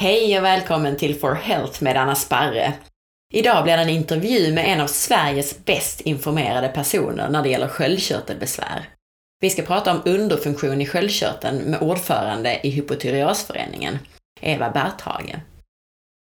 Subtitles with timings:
[0.00, 2.72] Hej och välkommen till For Health med Anna Sparre.
[3.32, 7.68] Idag blir det en intervju med en av Sveriges bäst informerade personer när det gäller
[7.68, 8.88] sköldkörtelbesvär.
[9.40, 13.98] Vi ska prata om underfunktion i sköldkörteln med ordförande i Hypotyreosföreningen,
[14.40, 15.40] Eva Berthagen.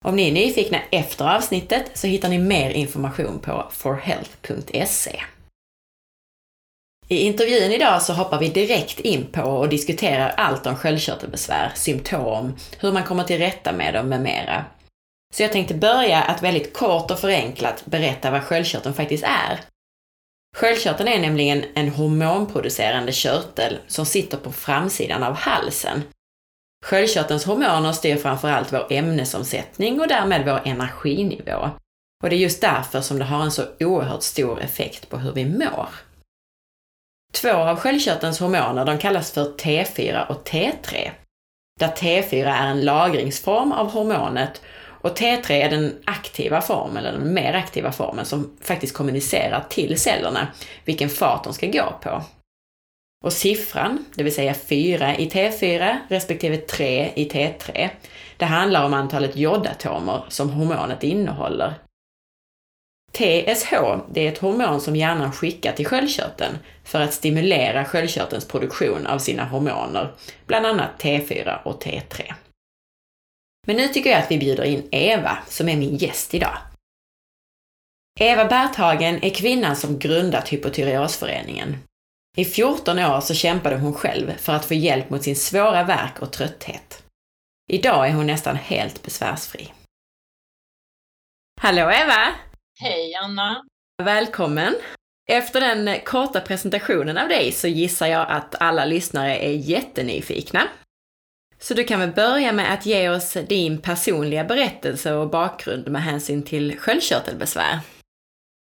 [0.04, 5.20] Om ni är nyfikna efter avsnittet så hittar ni mer information på forhealth.se.
[7.08, 12.56] I intervjun idag så hoppar vi direkt in på och diskuterar allt om sköldkörtelbesvär, symptom,
[12.80, 14.64] hur man kommer till rätta med dem med mera.
[15.34, 19.60] Så jag tänkte börja att väldigt kort och förenklat berätta vad sköldkörteln faktiskt är.
[20.56, 26.02] Sköldkörteln är nämligen en hormonproducerande körtel som sitter på framsidan av halsen.
[26.84, 31.70] Sköldkörtelns hormoner styr framförallt vår ämnesomsättning och därmed vår energinivå.
[32.22, 35.32] Och det är just därför som det har en så oerhört stor effekt på hur
[35.32, 35.88] vi mår.
[37.40, 41.10] Två av sköldkörtelns hormoner de kallas för T4 och T3.
[41.80, 44.62] Där T4 är en lagringsform av hormonet
[45.06, 50.00] och T3 är den aktiva formen, eller den mer aktiva formen, som faktiskt kommunicerar till
[50.00, 50.48] cellerna
[50.84, 52.22] vilken fart de ska gå på.
[53.24, 57.88] Och siffran, det vill säga 4 i T4 respektive 3 i T3,
[58.36, 61.74] det handlar om antalet jodatomer som hormonet innehåller.
[63.16, 63.72] TSH,
[64.10, 69.18] det är ett hormon som hjärnan skickar till sköldkörteln för att stimulera sköldkörtelns produktion av
[69.18, 70.14] sina hormoner,
[70.46, 72.34] bland annat T4 och T3.
[73.66, 76.58] Men nu tycker jag att vi bjuder in Eva, som är min gäst idag.
[78.20, 81.76] Eva Berthagen är kvinnan som grundat Hypotyreosföreningen.
[82.36, 86.22] I 14 år så kämpade hon själv för att få hjälp mot sin svåra värk
[86.22, 87.02] och trötthet.
[87.72, 89.72] Idag är hon nästan helt besvärsfri.
[91.60, 92.45] Hallå Eva!
[92.78, 93.64] Hej Anna!
[94.02, 94.74] Välkommen!
[95.28, 100.68] Efter den korta presentationen av dig så gissar jag att alla lyssnare är jättenyfikna.
[101.58, 106.02] Så du kan väl börja med att ge oss din personliga berättelse och bakgrund med
[106.02, 107.80] hänsyn till sköldkörtelbesvär.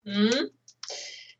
[0.07, 0.49] Mm.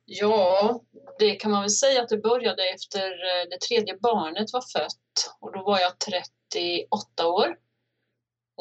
[0.05, 0.81] Ja,
[1.19, 5.37] det kan man väl säga att det började efter eh, det tredje barnet var fött
[5.41, 7.57] och då var jag 38 år.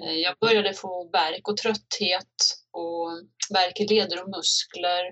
[0.02, 3.09] Eh, jag började få värk och trötthet och
[3.54, 5.06] värk i leder och muskler.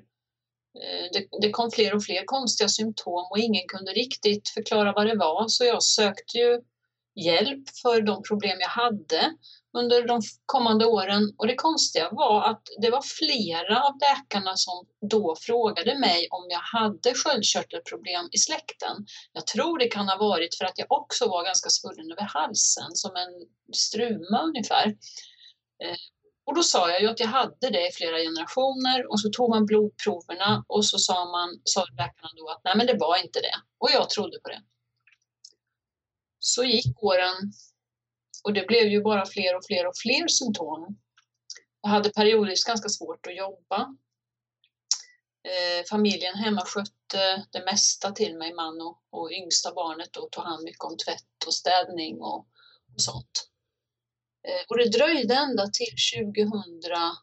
[0.84, 5.08] Eh, det, det, kom fler och fler konstiga symptom och ingen kunde riktigt förklara vad
[5.08, 6.62] det var så jag sökte ju
[7.16, 9.34] hjälp för de problem jag hade
[9.78, 11.34] under de kommande åren.
[11.38, 16.48] Och det konstiga var att det var flera av läkarna som då frågade mig om
[16.50, 19.06] jag hade sköldkörtelproblem i släkten.
[19.34, 22.96] Jag tror det kan ha varit för att jag också var ganska svullen över halsen,
[22.96, 24.88] som en struma ungefär.
[25.84, 25.98] Eh,
[26.50, 29.50] och då sa jag ju att jag hade det i flera generationer och så tog
[29.50, 33.40] man blodproverna och så sa, man, sa läkarna då att nej men det var inte
[33.40, 33.56] det.
[33.78, 34.62] Och jag trodde på det.
[36.40, 37.36] Så gick åren
[38.44, 40.98] och det blev ju bara fler och fler och fler symptom.
[41.82, 43.96] Jag hade periodiskt ganska svårt att jobba.
[45.44, 50.44] Eh, familjen hemma skötte det mesta till mig, man och, och yngsta barnet och tog
[50.44, 52.48] hand mycket om tvätt och städning och,
[52.96, 53.49] och sånt.
[54.48, 55.94] Eh, och det dröjde ända till
[56.36, 57.20] 2008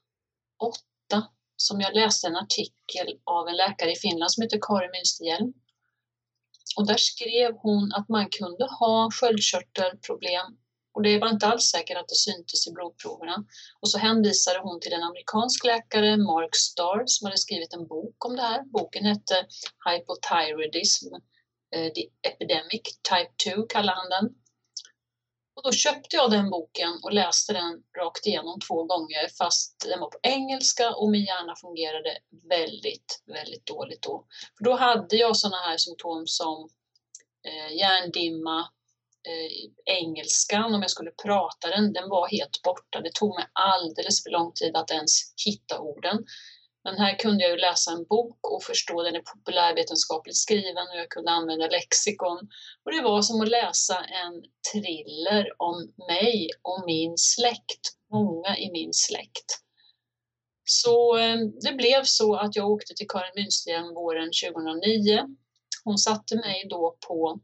[1.56, 5.52] som jag läste en artikel av en läkare i Finland som heter Karin Münsterhjelm.
[6.76, 10.56] Och där skrev hon att man kunde ha sköldkörtelproblem
[10.96, 13.44] och det var inte alls säkert att det syntes i blodproverna.
[13.80, 18.24] Och så hänvisade hon till en amerikansk läkare, Mark Starr, som hade skrivit en bok
[18.24, 18.62] om det här.
[18.64, 19.46] Boken hette
[19.86, 21.14] Hypothyroidism,
[21.74, 24.34] eh, The Epidemic Type 2 kallade han den.
[25.56, 30.00] Och då köpte jag den boken och läste den rakt igenom två gånger fast den
[30.00, 32.18] var på engelska och min hjärna fungerade
[32.48, 34.26] väldigt, väldigt dåligt då.
[34.58, 36.68] För då hade jag sådana här symptom som
[37.48, 38.60] eh, hjärndimma,
[39.28, 43.00] eh, engelskan, om jag skulle prata den, den var helt borta.
[43.00, 45.12] Det tog mig alldeles för lång tid att ens
[45.46, 46.24] hitta orden.
[46.86, 50.96] Men här kunde jag ju läsa en bok och förstå den är populärvetenskapligt skriven och
[50.96, 52.38] jag kunde använda lexikon.
[52.84, 54.34] Och det var som att läsa en
[54.72, 59.48] thriller om mig och min släkt, många i min släkt.
[60.64, 65.26] Så eh, det blev så att jag åkte till Karin Münsterhjelm våren 2009.
[65.84, 67.40] Hon satte mig då på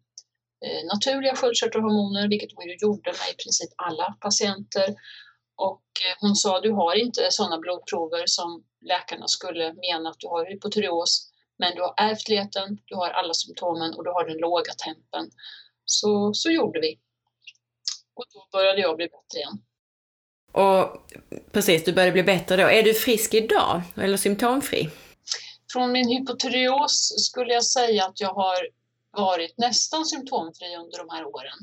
[0.66, 4.94] eh, naturliga sköldkörtelhormoner, vilket hon ju gjorde med i princip alla patienter.
[5.56, 10.26] Och eh, hon sa, du har inte sådana blodprover som läkarna skulle mena att du
[10.26, 14.72] har hypotyreos, men du har ärftligheten, du har alla symptomen och du har den låga
[14.72, 15.30] tempen.
[15.84, 16.98] Så, så gjorde vi.
[18.14, 19.62] Och då började jag bli bättre igen.
[20.52, 21.10] Och
[21.52, 22.62] precis, du började bli bättre då.
[22.62, 24.90] Är du frisk idag eller symptomfri?
[25.72, 28.68] Från min hypotyreos skulle jag säga att jag har
[29.10, 31.58] varit nästan symptomfri under de här åren.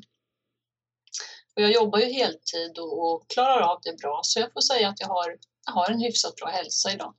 [1.59, 4.89] Och jag jobbar ju heltid och, och klarar av det bra, så jag får säga
[4.89, 7.15] att jag har, jag har en hyfsat bra hälsa idag.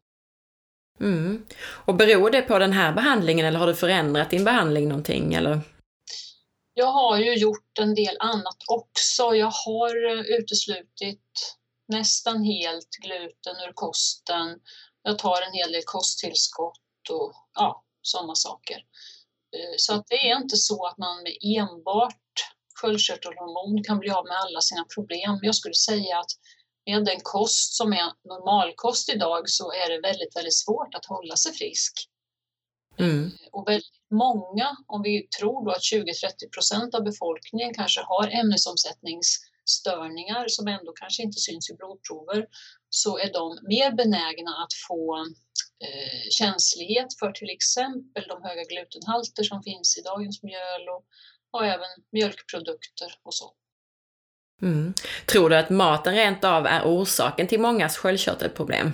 [1.01, 1.47] Mm.
[1.87, 5.35] Och beror det på den här behandlingen eller har du förändrat din behandling någonting?
[5.35, 5.61] Eller?
[6.75, 9.35] Jag har ju gjort en del annat också.
[9.35, 11.57] Jag har eh, uteslutit
[11.89, 14.59] nästan helt gluten ur kosten.
[15.03, 18.77] Jag tar en hel del kosttillskott och ja, sådana saker.
[19.57, 22.17] Eh, så att det är inte så att man med enbart
[22.81, 25.39] sköldkörtelhormon kan bli av med alla sina problem.
[25.43, 26.31] Jag skulle säga att
[26.87, 31.37] med den kost som är normalkost idag så är det väldigt, väldigt svårt att hålla
[31.37, 31.93] sig frisk.
[32.99, 33.31] Mm.
[33.53, 36.05] Och väldigt många, om vi tror då att 20-30
[36.55, 42.47] procent av befolkningen kanske har ämnesomsättningsstörningar som ändå kanske inte syns i blodprover,
[42.89, 45.17] så är de mer benägna att få
[45.85, 51.05] eh, känslighet för till exempel de höga glutenhalter som finns i dagens mjöl och,
[51.51, 53.53] och även mjölkprodukter och så.
[54.63, 54.95] Mm.
[55.27, 58.93] Tror du att maten rent av är orsaken till mångas sköldkörtelproblem?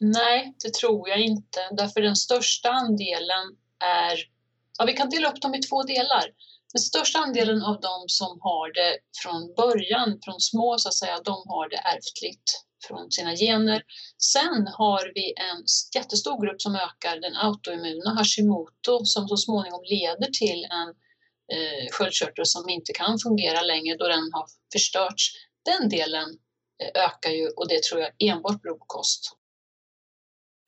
[0.00, 1.60] Nej, det tror jag inte.
[1.70, 4.18] Därför den största andelen är...
[4.78, 6.24] Ja, vi kan dela upp dem i två delar.
[6.72, 11.20] Den största andelen av dem som har det från början, från små så att säga,
[11.24, 13.82] de har det ärftligt från sina gener.
[14.18, 20.30] Sen har vi en jättestor grupp som ökar den autoimmuna Hashimoto som så småningom leder
[20.30, 20.88] till en
[21.56, 25.32] eh, sköldkörtel som inte kan fungera längre då den har förstörts.
[25.64, 26.28] Den delen
[26.82, 29.36] eh, ökar ju och det tror jag enbart beror på kost.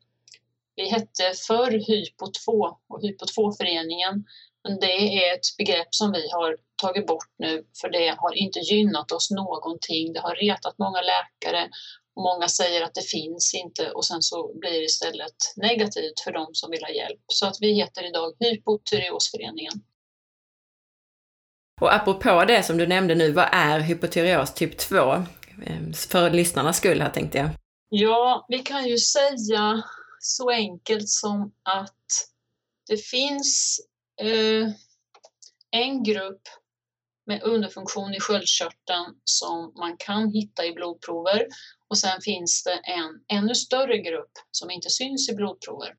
[0.77, 4.25] Vi hette förr Hypo 2 och Hypo 2-föreningen
[4.69, 8.59] men det är ett begrepp som vi har tagit bort nu för det har inte
[8.59, 10.13] gynnat oss någonting.
[10.13, 11.69] Det har retat många läkare
[12.17, 16.47] många säger att det finns inte och sen så blir det istället negativt för de
[16.53, 17.21] som vill ha hjälp.
[17.27, 19.73] Så att vi heter idag Hypotyreosföreningen.
[21.81, 24.97] Och apropå det som du nämnde nu, vad är hypotyreos typ 2?
[25.67, 27.51] Ehm, för lyssnarnas skull här tänkte jag.
[27.89, 29.83] Ja, vi kan ju säga
[30.19, 32.05] så enkelt som att
[32.89, 33.81] det finns
[34.21, 34.69] eh,
[35.71, 36.43] en grupp
[37.27, 41.47] med underfunktion i sköldkörteln som man kan hitta i blodprover
[41.89, 45.95] och sen finns det en ännu större grupp som inte syns i blodprover.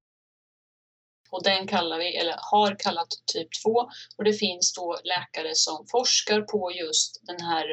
[1.29, 3.69] Och den kallar vi, eller har kallat typ 2
[4.17, 7.65] och det finns då läkare som forskar på just den här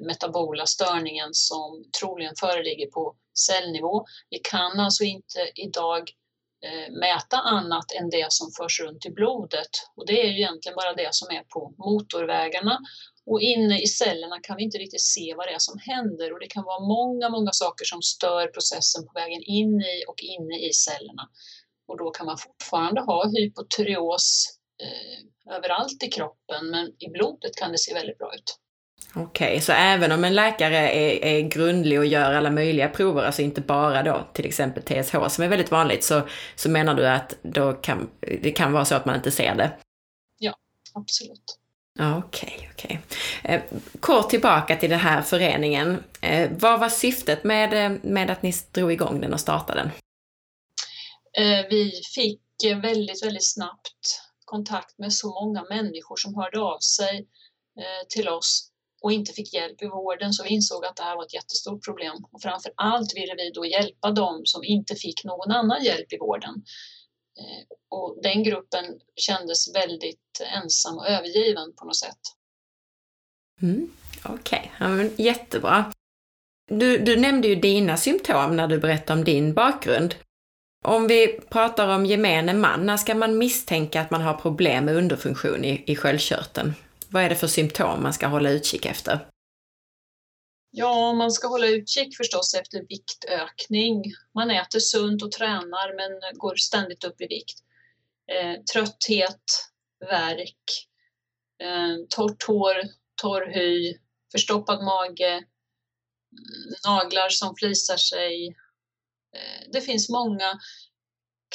[0.00, 4.06] metabola störningen som troligen föreligger på cellnivå.
[4.30, 6.10] Vi kan alltså inte idag
[6.66, 9.70] Eh, mäta annat än det som förs runt i blodet.
[9.96, 12.78] Och det är ju egentligen bara det som är på motorvägarna.
[13.26, 16.40] Och inne i cellerna kan vi inte riktigt se vad det är som händer och
[16.40, 20.58] det kan vara många, många saker som stör processen på vägen in i och inne
[20.68, 21.28] i cellerna.
[21.88, 27.72] Och då kan man fortfarande ha hypotyreos eh, överallt i kroppen men i blodet kan
[27.72, 28.58] det se väldigt bra ut.
[29.18, 33.22] Okej, okay, så även om en läkare är, är grundlig och gör alla möjliga prover,
[33.22, 37.08] alltså inte bara då till exempel TSH som är väldigt vanligt, så, så menar du
[37.08, 39.76] att då kan, det kan vara så att man inte ser det?
[40.38, 40.54] Ja,
[40.94, 41.58] absolut.
[41.98, 43.00] Okej, okay, okej.
[43.42, 43.54] Okay.
[43.54, 43.62] Eh,
[44.00, 46.02] kort tillbaka till den här föreningen.
[46.20, 49.90] Eh, vad var syftet med, eh, med att ni drog igång den och startade den?
[51.70, 52.40] Vi fick
[52.82, 57.26] väldigt, väldigt snabbt kontakt med så många människor som hörde av sig
[58.08, 58.70] till oss
[59.06, 61.84] och inte fick hjälp i vården så vi insåg att det här var ett jättestort
[61.84, 62.16] problem.
[62.32, 66.18] Och framför allt ville vi då hjälpa dem som inte fick någon annan hjälp i
[66.18, 66.54] vården.
[67.40, 68.84] Eh, och den gruppen
[69.16, 72.18] kändes väldigt ensam och övergiven på något sätt.
[73.62, 73.90] Mm,
[74.24, 75.04] Okej, okay.
[75.04, 75.92] ja, jättebra.
[76.70, 80.14] Du, du nämnde ju dina symptom när du berättade om din bakgrund.
[80.84, 84.96] Om vi pratar om gemene man, när ska man misstänka att man har problem med
[84.96, 86.74] underfunktion i, i sköldkörteln?
[87.10, 89.28] Vad är det för symptom man ska hålla utkik efter?
[90.70, 94.02] Ja, man ska hålla utkik förstås efter viktökning.
[94.34, 97.58] Man äter sunt och tränar men går ständigt upp i vikt.
[98.32, 99.70] Eh, trötthet,
[100.00, 100.88] värk,
[101.62, 102.74] eh, torrt hår,
[103.22, 103.98] torr hy,
[104.32, 105.44] förstoppad mage,
[106.86, 108.46] naglar som flisar sig.
[109.36, 110.58] Eh, det finns många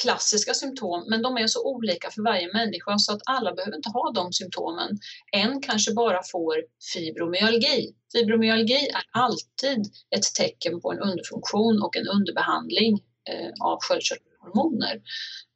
[0.02, 3.88] klassiska symptom, men de är så olika för varje människa så att alla behöver inte
[3.88, 4.98] ha de symptomen.
[5.32, 6.56] En kanske bara får
[6.92, 7.94] fibromyalgi.
[8.12, 15.02] Fibromyalgi är alltid ett tecken på en underfunktion och en underbehandling eh, av sköldkörtelhormoner.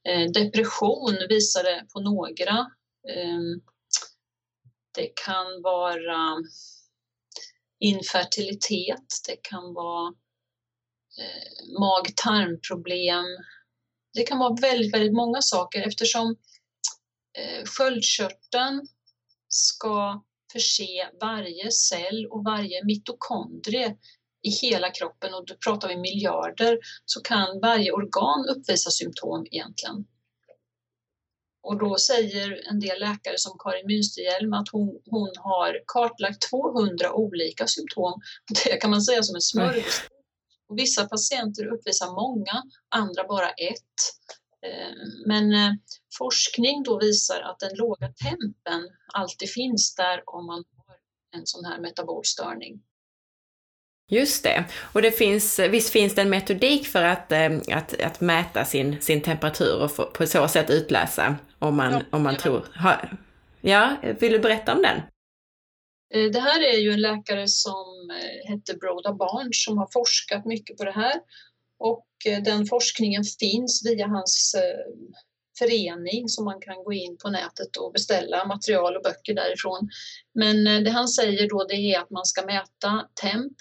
[0.09, 2.59] Eh, depression visade på några.
[3.09, 3.41] Eh,
[4.95, 6.37] det kan vara
[7.81, 10.15] infertilitet, det kan vara
[11.19, 13.27] eh, mag-tarmproblem,
[14.17, 16.37] det kan vara väldigt, väldigt många saker eftersom
[17.39, 18.89] eh, sköldkörteln
[19.49, 23.97] ska förse varje cell och varje mitokondrie
[24.43, 30.05] i hela kroppen och då pratar vi miljarder, så kan varje organ uppvisa symptom egentligen.
[31.63, 37.13] Och då säger en del läkare som Karin Münsterhjelm att hon, hon har kartlagt 200
[37.13, 38.21] olika symptom.
[38.65, 40.16] Det kan man säga som en smörgåsbord
[40.69, 43.97] och vissa patienter uppvisar många, andra bara ett.
[44.67, 44.97] Eh,
[45.27, 45.73] men eh,
[46.19, 50.97] forskning då visar att den låga tempen alltid finns där om man har
[51.41, 52.83] en sån här metabolstörning.
[54.09, 54.65] Just det.
[54.93, 59.01] Och det finns, visst finns det en metodik för att, eh, att, att mäta sin,
[59.01, 62.41] sin temperatur och på så sätt utläsa om man, ja, om man ja.
[62.41, 62.67] tror...
[63.61, 65.01] ja, vill du berätta om den?
[66.15, 70.45] Eh, det här är ju en läkare som eh, hette Broda Barnes som har forskat
[70.45, 71.15] mycket på det här
[71.79, 74.55] och eh, den forskningen finns via hans
[75.59, 79.89] förening som man kan gå in på nätet och beställa material och böcker därifrån.
[80.35, 83.53] Men det han säger då det är att man ska mäta temp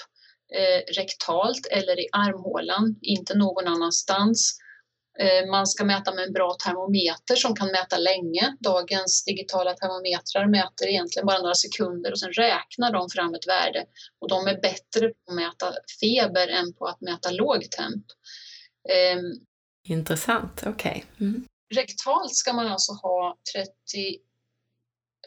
[0.97, 4.64] rektalt eller i armhålan, inte någon annanstans Eh,
[5.49, 8.57] man ska mäta med en bra termometer som kan mäta länge.
[8.59, 13.85] Dagens digitala termometrar mäter egentligen bara några sekunder och sen räknar de fram ett värde.
[14.19, 18.05] Och de är bättre på att mäta feber än på att mäta låg temp.
[18.89, 19.45] Ehm,
[19.87, 21.05] Intressant, okej.
[21.15, 21.27] Okay.
[21.27, 21.47] Mm.
[21.75, 23.69] Rektalt ska man alltså ha 30,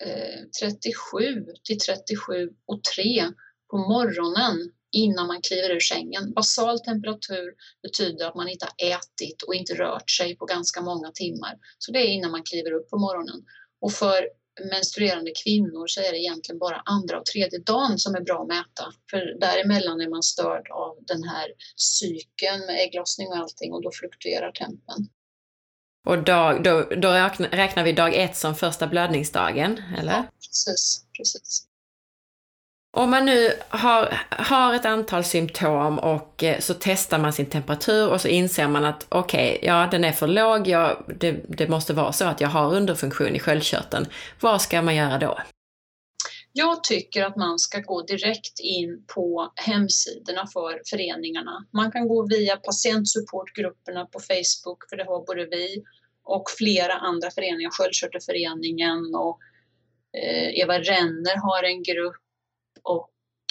[0.00, 3.25] eh, 37 till 37 och 3
[3.71, 6.33] på morgonen innan man kliver ur sängen.
[6.33, 11.11] Basal temperatur betyder att man inte har ätit och inte rört sig på ganska många
[11.11, 11.54] timmar.
[11.78, 13.45] Så det är innan man kliver upp på morgonen.
[13.80, 14.28] Och för
[14.71, 18.49] menstruerande kvinnor så är det egentligen bara andra och tredje dagen som är bra att
[18.49, 18.92] mäta.
[19.11, 23.90] För däremellan är man störd av den här cykeln med ägglossning och allting och då
[23.92, 25.09] fluktuerar tempen.
[26.07, 27.11] Och dag, då, då
[27.50, 30.12] räknar vi dag ett som första blödningsdagen, eller?
[30.12, 31.04] Ja, precis.
[31.16, 31.67] precis.
[32.98, 38.10] Om man nu har, har ett antal symptom och eh, så testar man sin temperatur
[38.10, 41.68] och så inser man att okej, okay, ja den är för låg, ja, det, det
[41.68, 44.06] måste vara så att jag har underfunktion i sköldkörteln.
[44.40, 45.38] Vad ska man göra då?
[46.52, 51.66] Jag tycker att man ska gå direkt in på hemsidorna för föreningarna.
[51.72, 55.82] Man kan gå via patientsupportgrupperna på Facebook, för det har både vi
[56.24, 59.38] och flera andra föreningar, Sköldkörtelföreningen och
[60.22, 62.22] eh, Eva Renner har en grupp
[62.85, 63.11] och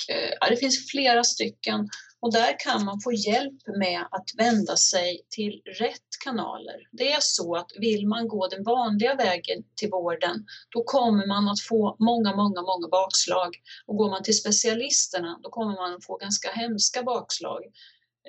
[0.10, 4.76] eh, ja, det finns flera stycken och där kan man få hjälp med att vända
[4.76, 6.88] sig till rätt kanaler.
[6.92, 11.48] Det är så att vill man gå den vanliga vägen till vården, då kommer man
[11.50, 13.56] att få många, många, många bakslag.
[13.86, 17.64] Och går man till specialisterna, då kommer man att få ganska hemska bakslag.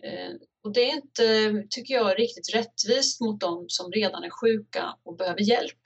[0.02, 4.96] Eh, och det är inte, tycker jag, riktigt rättvist mot dem som redan är sjuka
[5.02, 5.80] och behöver hjälp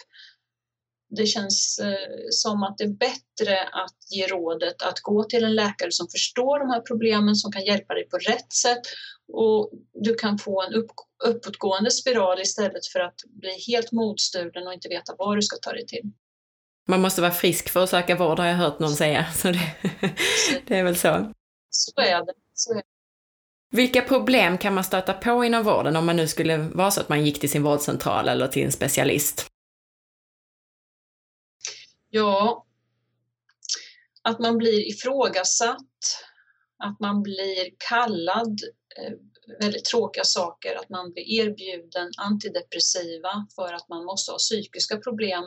[1.17, 5.55] det känns eh, som att det är bättre att ge rådet att gå till en
[5.55, 8.81] läkare som förstår de här problemen, som kan hjälpa dig på rätt sätt
[9.33, 10.91] och du kan få en upp,
[11.25, 15.73] uppåtgående spiral istället för att bli helt modstulen och inte veta vad du ska ta
[15.73, 16.03] dig till.
[16.89, 19.73] Man måste vara frisk för att söka vård har jag hört någon säga, så det,
[20.67, 21.33] det är väl så.
[21.71, 22.35] Så är det.
[22.55, 22.83] Så är det.
[23.71, 27.09] Vilka problem kan man stöta på inom vården om man nu skulle vara så att
[27.09, 29.52] man gick till sin vårdcentral eller till en specialist?
[32.15, 32.67] Ja,
[34.23, 36.25] att man blir ifrågasatt,
[36.85, 38.61] att man blir kallad
[38.99, 39.13] eh,
[39.61, 45.45] väldigt tråkiga saker, att man blir erbjuden antidepressiva för att man måste ha psykiska problem,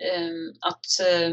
[0.00, 1.30] ehm, att eh,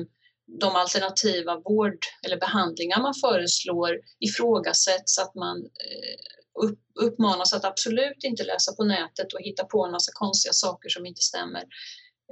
[0.59, 6.69] de alternativa vård eller behandlingar man föreslår ifrågasätts, att man eh,
[7.05, 11.05] uppmanas att absolut inte läsa på nätet och hitta på en massa konstiga saker som
[11.05, 11.63] inte stämmer.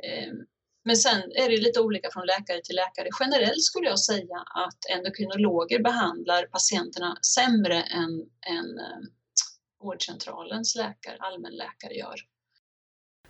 [0.03, 0.45] Ehm,
[0.83, 3.09] men sen är det lite olika från läkare till läkare.
[3.19, 8.11] Generellt skulle jag säga att endokrinologer behandlar patienterna sämre än,
[8.47, 9.01] än eh,
[9.83, 12.15] vårdcentralens läkare, allmänläkare gör.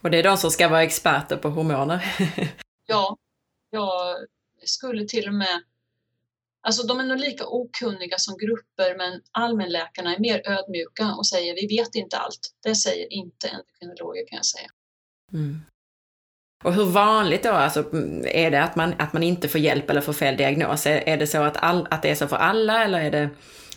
[0.02, 2.16] Och det är de som ska vara experter på hormoner?
[2.86, 3.18] ja,
[3.70, 4.18] jag
[4.66, 5.64] skulle till och med
[6.64, 11.56] Alltså de är nog lika okunniga som grupper men allmänläkarna är mer ödmjuka och säger
[11.56, 12.56] vi vet inte allt.
[12.64, 14.70] Det säger inte endokrinologer kan jag säga.
[15.34, 15.62] Mm.
[16.64, 17.80] Och hur vanligt då alltså,
[18.26, 20.86] är det att man, att man inte får hjälp eller får fel diagnos?
[20.86, 23.30] Är, är det så att, all, att det är så för alla eller är det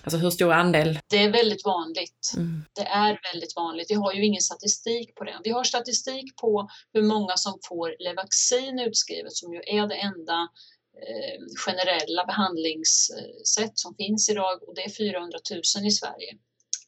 [0.05, 0.99] Alltså hur stor andel?
[1.07, 2.33] Det är väldigt vanligt.
[2.37, 2.65] Mm.
[2.73, 3.91] Det är väldigt vanligt.
[3.91, 5.41] Vi har ju ingen statistik på det.
[5.45, 10.49] Vi har statistik på hur många som får Levaxin utskrivet som ju är det enda
[11.05, 11.37] eh,
[11.67, 16.31] generella behandlingssätt som finns idag och det är 400 000 i Sverige.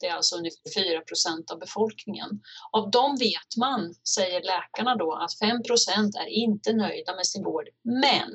[0.01, 2.31] Det är alltså ungefär 4 procent av befolkningen.
[2.73, 7.45] Av dem vet man, säger läkarna då, att 5 procent är inte nöjda med sin
[7.45, 7.69] vård.
[7.83, 8.31] Men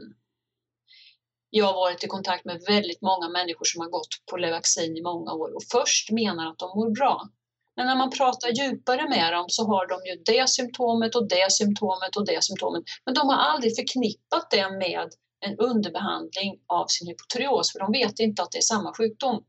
[1.49, 5.01] jag har varit i kontakt med väldigt många människor som har gått på Levaxin i
[5.01, 7.29] många år och först menar att de mår bra.
[7.75, 11.51] Men när man pratar djupare med dem så har de ju det symptomet och det
[11.51, 12.83] symptomet och det symptomet.
[13.05, 15.09] Men de har aldrig förknippat det med
[15.45, 19.43] en underbehandling av sin hypotyreos för de vet inte att det är samma sjukdom.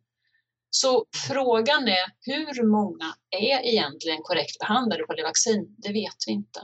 [0.74, 5.74] Så frågan är hur många är egentligen korrekt behandlade på det vaccin?
[5.78, 6.60] Det vet vi inte.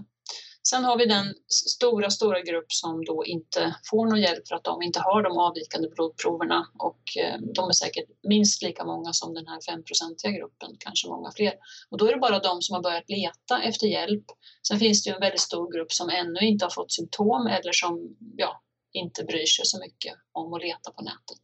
[0.71, 4.65] Sen har vi den stora, stora grupp som då inte får någon hjälp för att
[4.65, 9.35] de inte har de avvikande blodproverna och eh, de är säkert minst lika många som
[9.35, 11.55] den här 5-procentiga gruppen, kanske många fler.
[11.91, 14.25] Och då är det bara de som har börjat leta efter hjälp.
[14.69, 17.73] Sen finns det ju en väldigt stor grupp som ännu inte har fått symptom eller
[17.73, 21.43] som ja, inte bryr sig så mycket om att leta på nätet.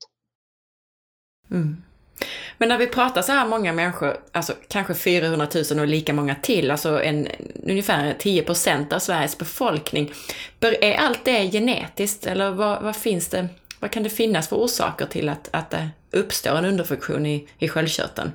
[1.51, 1.83] Mm.
[2.59, 6.35] Men när vi pratar så här många människor, alltså kanske 400 000 och lika många
[6.35, 7.29] till, alltså en,
[7.63, 10.13] ungefär 10 procent av Sveriges befolkning.
[10.61, 13.49] Är allt det genetiskt eller vad, vad, finns det,
[13.81, 17.69] vad kan det finnas för orsaker till att, att det uppstår en underfunktion i, i
[17.69, 18.33] sköldkörteln?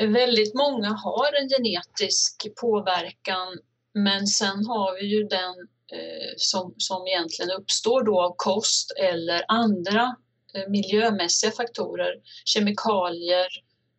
[0.00, 3.58] Väldigt många har en genetisk påverkan
[3.94, 5.54] men sen har vi ju den
[5.92, 10.16] eh, som, som egentligen uppstår då av kost eller andra
[10.56, 12.14] Eh, miljömässiga faktorer.
[12.44, 13.46] Kemikalier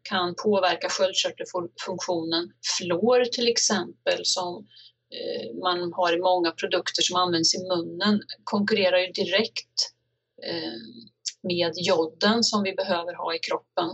[0.01, 2.51] kan påverka sköldkörtelfunktionen.
[2.77, 4.67] Fluor till exempel som
[5.15, 9.93] eh, man har i många produkter som används i munnen konkurrerar ju direkt
[10.43, 10.79] eh,
[11.41, 13.89] med joden som vi behöver ha i kroppen.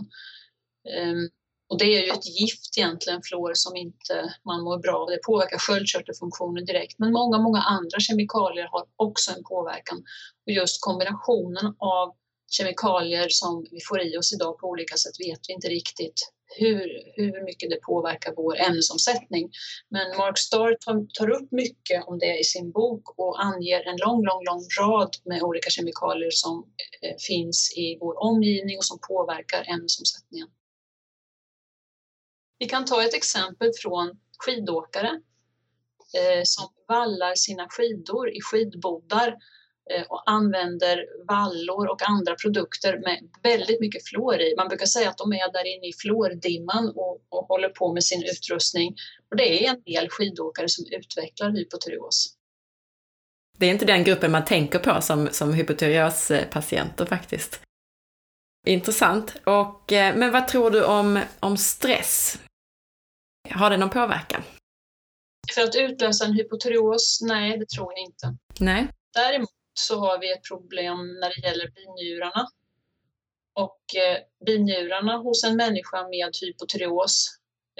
[0.94, 1.28] Ehm,
[1.68, 5.08] och det är ju ett gift egentligen, fluor, som inte man mår bra av.
[5.10, 6.98] Det påverkar sköldkörtelfunktionen direkt.
[6.98, 9.98] Men många, många andra kemikalier har också en påverkan.
[10.46, 12.14] Och just kombinationen av
[12.50, 17.12] kemikalier som vi får i oss idag på olika sätt vet vi inte riktigt hur,
[17.16, 19.50] hur mycket det påverkar vår ämnesomsättning.
[19.88, 20.76] Men Mark Starr
[21.14, 25.16] tar, upp mycket om det i sin bok och anger en lång, lång, lång rad
[25.24, 26.66] med olika kemikalier som
[27.02, 30.48] eh, finns i vår omgivning och som påverkar ämnesomsättningen.
[32.58, 35.20] Vi kan ta ett exempel från skidåkare
[36.18, 39.36] eh, som vallar sina skidor i skidbodar
[40.08, 44.54] och använder vallor och andra produkter med väldigt mycket fluor i.
[44.56, 48.04] Man brukar säga att de är där inne i fluordimman och, och håller på med
[48.04, 48.96] sin utrustning.
[49.30, 52.34] Och det är en del skidåkare som utvecklar hypotyreos.
[53.58, 57.60] Det är inte den gruppen man tänker på som, som hypotyreospatienter faktiskt.
[58.66, 59.36] Intressant.
[59.44, 62.38] Och, eh, men vad tror du om, om stress?
[63.50, 64.42] Har det någon påverkan?
[65.54, 67.20] För att utlösa en hypotyreos?
[67.22, 68.36] Nej, det tror jag inte.
[68.60, 68.88] Nej.
[69.14, 72.48] Däremot så har vi ett problem när det gäller binjurarna.
[73.54, 77.28] Och eh, binjurarna hos en människa med hypotyreos,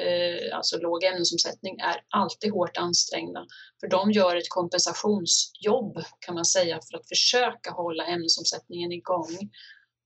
[0.00, 3.46] eh, alltså låg ämnesomsättning, är alltid hårt ansträngda.
[3.80, 9.50] För de gör ett kompensationsjobb kan man säga för att försöka hålla ämnesomsättningen igång.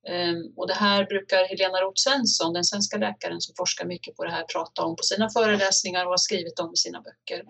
[0.08, 4.24] Ehm, och det här brukar Helena Roth Svensson, den svenska läkaren som forskar mycket på
[4.24, 7.40] det här, prata om på sina föreläsningar och har skrivit om i sina böcker.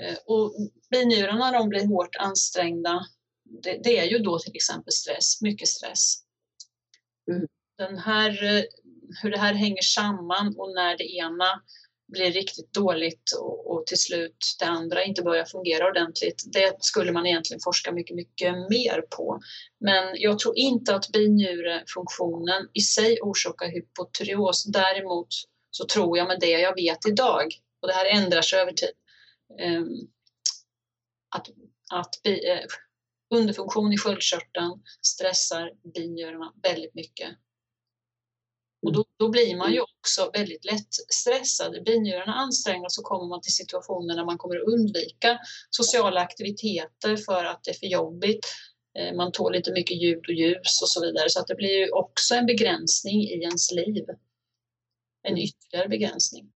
[0.00, 0.54] Ehm, och
[0.90, 3.06] binjurarna de blir hårt ansträngda
[3.62, 6.14] det, det, är ju då till exempel stress, mycket stress.
[7.30, 7.46] Mm.
[7.78, 8.30] Den här,
[9.22, 11.62] hur det här hänger samman och när det ena
[12.12, 16.42] blir riktigt dåligt och, och till slut det andra inte börjar fungera ordentligt.
[16.52, 19.40] Det skulle man egentligen forska mycket, mycket mer på.
[19.80, 24.64] Men jag tror inte att binjurefunktionen i sig orsakar hypotyreos.
[24.64, 25.28] Däremot
[25.70, 27.46] så tror jag med det jag vet idag,
[27.82, 28.90] och det här ändrar sig över tid,
[29.60, 29.88] ehm,
[31.36, 31.46] att,
[31.92, 32.64] att eh,
[33.30, 37.36] underfunktion i sköldkörteln stressar binjurarna väldigt mycket
[38.82, 39.86] och då, då, blir man ju mm.
[40.00, 41.84] också väldigt lätt stressad.
[41.84, 45.38] Binjurarna ansträngda så kommer man till situationer där man kommer att undvika
[45.70, 48.46] sociala aktiviteter för att det är för jobbigt.
[48.98, 51.30] Eh, man tål lite mycket ljud och ljus och så vidare.
[51.30, 54.04] Så att det blir ju också en begränsning i ens liv.
[55.22, 56.52] En ytterligare begränsning.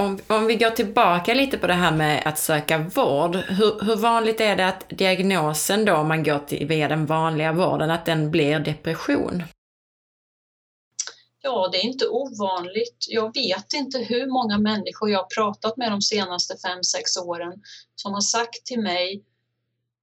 [0.00, 3.36] Om, om vi går tillbaka lite på det här med att söka vård.
[3.36, 7.52] Hur, hur vanligt är det att diagnosen då, om man går till, via den vanliga
[7.52, 9.42] vården, att den blir depression?
[11.42, 13.06] Ja, det är inte ovanligt.
[13.08, 17.52] Jag vet inte hur många människor jag har pratat med de senaste fem sex åren
[17.94, 19.24] som har sagt till mig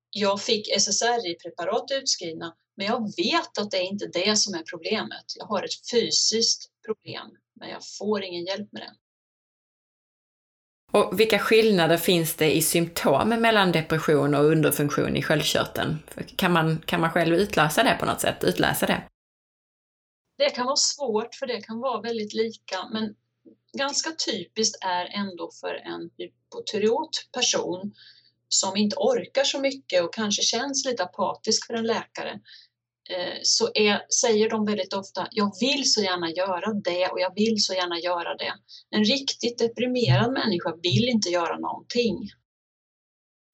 [0.10, 5.26] jag fick SSRI-preparat utskrivna, men jag vet att det är inte det som är problemet.
[5.36, 7.28] Jag har ett fysiskt problem,
[7.60, 8.94] men jag får ingen hjälp med det.
[10.92, 15.98] Och vilka skillnader finns det i symptom mellan depression och underfunktion i sköldkörteln?
[16.36, 18.44] Kan man, kan man själv utläsa det på något sätt?
[18.44, 19.04] Utläsa det?
[20.38, 23.16] Det kan vara svårt för det kan vara väldigt lika men
[23.78, 27.94] ganska typiskt är ändå för en hypotyreot person
[28.50, 32.40] som inte orkar så mycket och kanske känns lite apatisk för en läkare
[33.10, 37.36] Eh, så är, säger de väldigt ofta jag vill så gärna göra det och jag
[37.36, 38.54] vill så gärna göra det.
[38.90, 42.30] En riktigt deprimerad människa vill inte göra någonting.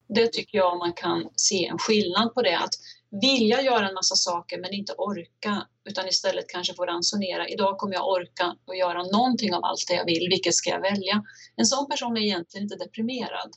[0.08, 2.74] Det tycker jag man kan se en skillnad på det att
[3.20, 7.48] vilja göra en massa saker men inte orka utan istället kanske få ransonera.
[7.48, 10.28] Idag kommer jag orka och göra någonting av allt det jag vill.
[10.30, 11.24] Vilket ska jag välja?
[11.56, 13.50] En sån person är egentligen inte deprimerad.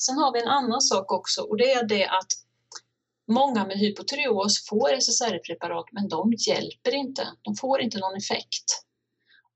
[0.00, 2.45] Sen har vi en annan sak också och det är det att
[3.28, 7.28] många med hypotyreos får SSRI-preparat men de hjälper inte.
[7.42, 8.86] De får inte någon effekt.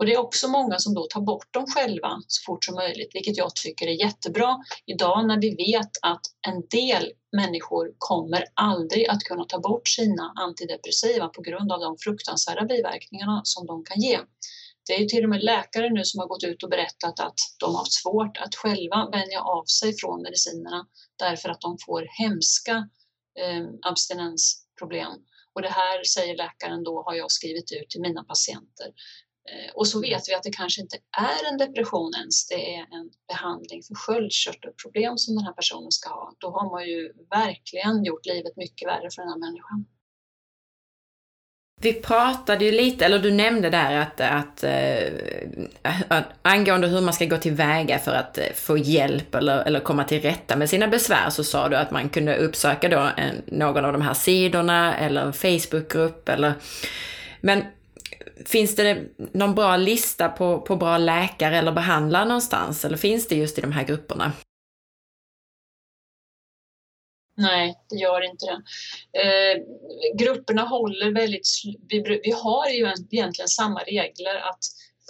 [0.00, 3.10] Och det är också många som då tar bort dem själva så fort som möjligt,
[3.14, 9.08] vilket jag tycker är jättebra idag när vi vet att en del människor kommer aldrig
[9.08, 14.00] att kunna ta bort sina antidepressiva på grund av de fruktansvärda biverkningarna som de kan
[14.00, 14.18] ge.
[14.86, 17.40] Det är ju till och med läkare nu som har gått ut och berättat att
[17.58, 20.86] de har svårt att själva vänja av sig från medicinerna
[21.18, 22.88] därför att de får hemska
[23.40, 25.12] Eh, abstinensproblem.
[25.54, 28.86] Och det här, säger läkaren då, har jag skrivit ut till mina patienter.
[29.50, 32.80] Eh, och så vet vi att det kanske inte är en depression ens, det är
[32.80, 36.34] en behandling för sköldkörtelproblem som den här personen ska ha.
[36.38, 39.86] Då har man ju verkligen gjort livet mycket värre för den här människan.
[41.82, 47.14] Vi pratade ju lite, eller du nämnde där att, att, eh, att angående hur man
[47.14, 50.88] ska gå tillväga för att eh, få hjälp eller, eller komma till rätta med sina
[50.88, 54.96] besvär så sa du att man kunde uppsöka då en, någon av de här sidorna
[54.96, 56.52] eller en Facebookgrupp eller
[57.40, 57.64] men
[58.46, 58.98] Finns det
[59.32, 62.84] någon bra lista på, på bra läkare eller behandlare någonstans?
[62.84, 64.32] Eller finns det just i de här grupperna?
[67.40, 68.60] Nej, det gör inte det.
[69.22, 69.56] Eh,
[70.18, 71.48] grupperna håller väldigt...
[71.88, 74.58] Vi, vi har ju egentligen samma regler att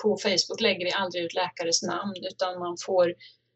[0.02, 3.14] på Facebook lägger vi aldrig ut läkares namn utan man får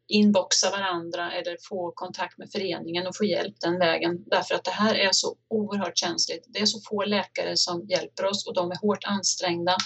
[0.08, 4.24] inboxa varandra eller få kontakt med föreningen och få hjälp den vägen.
[4.26, 6.44] Därför att det här är så oerhört känsligt.
[6.48, 9.76] Det är så få läkare som hjälper oss och de är hårt ansträngda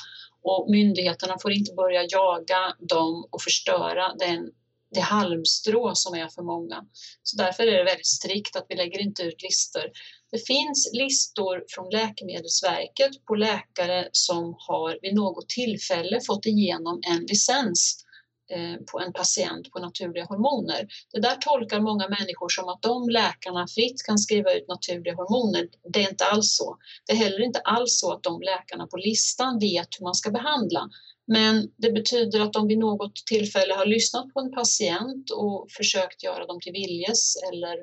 [0.42, 4.51] och myndigheterna får inte börja jaga dem och förstöra den,
[4.90, 6.85] det halmstrå som är för många.
[7.22, 9.83] Så därför är det väldigt strikt att vi lägger inte ut listor.
[10.31, 17.27] Det finns listor från Läkemedelsverket på läkare som har vid något tillfälle fått igenom en
[17.27, 18.05] licens
[18.53, 20.88] eh, på en patient på naturliga hormoner.
[21.12, 25.68] Det där tolkar många människor som att de läkarna fritt kan skriva ut naturliga hormoner.
[25.92, 26.77] Det är inte alls så.
[27.07, 30.31] Det är heller inte alls så att de läkarna på listan vet hur man ska
[30.31, 30.88] behandla.
[31.29, 36.23] Men det betyder att de vid något tillfälle har lyssnat på en patient och försökt
[36.23, 37.77] göra dem till viljes eller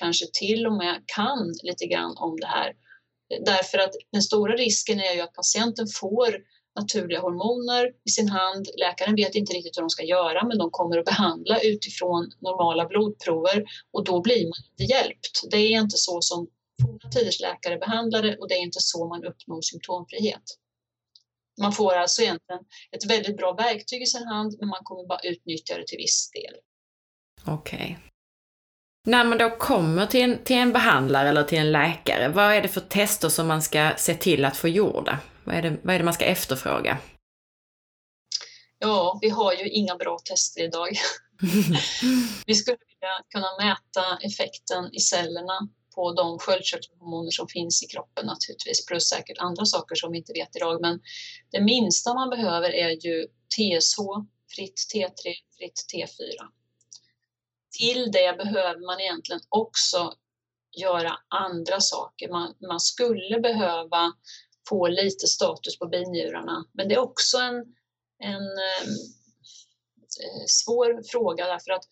[0.00, 2.72] kanske till och med kan lite grann om det här.
[3.44, 6.36] Därför att den stora risken är ju att patienten får
[6.80, 8.66] naturliga hormoner i sin hand.
[8.78, 12.84] Läkaren vet inte riktigt hur de ska göra men de kommer att behandla utifrån normala
[12.86, 15.40] blodprover och då blir man inte hjälpt.
[15.50, 16.48] Det är inte så som
[16.82, 20.42] forna tiders läkare behandlade och det är inte så man uppnår symptomfrihet.
[21.60, 22.60] Man får alltså egentligen
[22.96, 26.30] ett väldigt bra verktyg i sin hand men man kommer bara utnyttja det till viss
[26.30, 26.54] del.
[27.44, 27.78] Okej.
[27.78, 27.96] Okay.
[29.06, 32.62] När man då kommer till en, till en behandlare eller till en läkare, vad är
[32.62, 35.18] det för tester som man ska se till att få gjorda?
[35.44, 36.98] Vad är det, vad är det man ska efterfråga?
[38.78, 40.88] Ja, vi har ju inga bra tester idag.
[42.46, 48.26] vi skulle vilja kunna mäta effekten i cellerna på de sköldkörtelhormoner som finns i kroppen
[48.26, 50.80] naturligtvis, plus säkert andra saker som vi inte vet idag.
[50.80, 51.00] Men
[51.50, 53.98] det minsta man behöver är ju TSH,
[54.54, 56.46] fritt T3, fritt T4.
[57.78, 60.12] Till det behöver man egentligen också
[60.76, 62.28] göra andra saker.
[62.28, 64.12] Man, man skulle behöva
[64.68, 67.54] få lite status på binjurarna, men det är också en,
[68.18, 68.88] en eh,
[70.46, 71.84] svår fråga därför att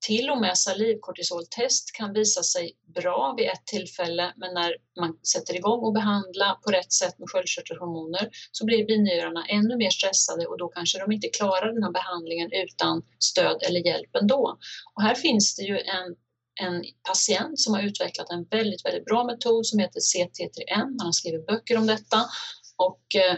[0.00, 5.56] till och med salivkortisoltest kan visa sig bra vid ett tillfälle men när man sätter
[5.56, 10.58] igång och behandla på rätt sätt med sköldkörtelhormoner så blir binjurarna ännu mer stressade och
[10.58, 14.58] då kanske de inte klarar den här behandlingen utan stöd eller hjälp ändå.
[14.94, 16.16] Och här finns det ju en,
[16.60, 20.96] en patient som har utvecklat en väldigt, väldigt bra metod som heter CT3N.
[20.98, 22.24] Man har skrivit böcker om detta
[22.76, 23.36] och eh,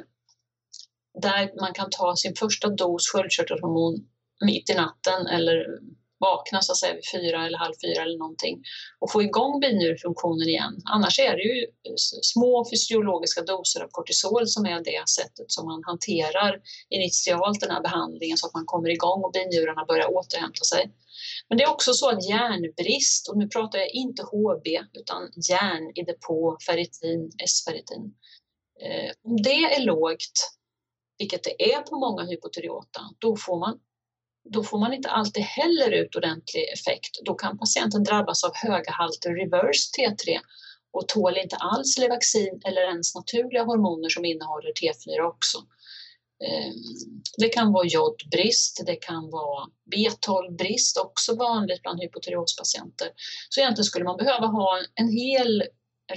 [1.22, 4.08] där man kan ta sin första dos sköldkörtelhormon
[4.44, 5.66] mitt i natten eller
[6.26, 8.56] vakna så att säga vid fyra eller halv fyra eller någonting
[9.00, 10.74] och få igång binjurfunktionen igen.
[10.94, 11.66] Annars är det ju
[12.32, 17.82] små fysiologiska doser av kortisol som är det sättet som man hanterar initialt den här
[17.82, 20.82] behandlingen så att man kommer igång och binjurarna börjar återhämta sig.
[21.48, 24.66] Men det är också så att järnbrist, och nu pratar jag inte HB
[25.00, 28.14] utan järn i depå, ferritin, S-ferritin.
[28.84, 30.36] Eh, om det är lågt,
[31.18, 33.78] vilket det är på många hypotyreota, då får man
[34.44, 37.18] då får man inte alltid heller ut ordentlig effekt.
[37.24, 40.38] Då kan patienten drabbas av höga halter reverse T3
[40.92, 45.58] och tål inte alls Levaxin eller ens naturliga hormoner som innehåller T4 också.
[46.44, 53.08] Ehm, det kan vara jodbrist, det kan vara B12-brist, också vanligt bland hypotyreospatienter.
[53.48, 55.62] Så egentligen skulle man behöva ha en hel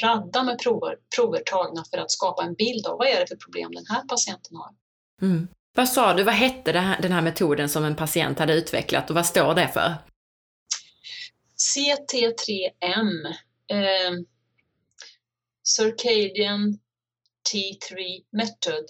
[0.01, 3.35] radda med prover, prover tagna för att skapa en bild av vad är det för
[3.35, 4.69] problem den här patienten har.
[5.21, 5.47] Mm.
[5.75, 9.25] Vad sa du, vad hette den här metoden som en patient hade utvecklat och vad
[9.25, 9.95] står det för?
[11.57, 13.25] CT3M,
[13.67, 14.11] eh,
[15.63, 16.79] Circadian
[17.53, 18.85] T3 Method.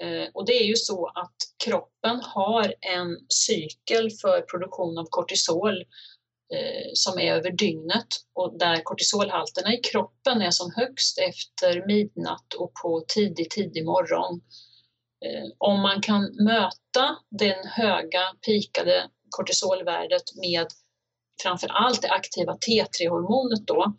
[0.00, 5.80] Eh, och det är ju så att kroppen har en cykel för produktion av kortisol
[6.54, 12.54] eh, som är över dygnet och där kortisolhalterna i kroppen är som högst efter midnatt
[12.54, 14.40] och på tidig, tidig morgon.
[15.24, 20.66] Eh, om man kan möta den höga pikade kortisolvärdet med
[21.42, 23.96] framför allt det aktiva T3-hormonet då,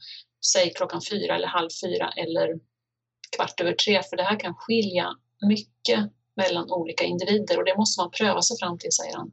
[0.53, 2.59] säg klockan fyra eller halv fyra eller
[3.35, 5.15] kvart över tre, för det här kan skilja
[5.47, 5.99] mycket
[6.35, 9.31] mellan olika individer och det måste man pröva sig fram till, säger han.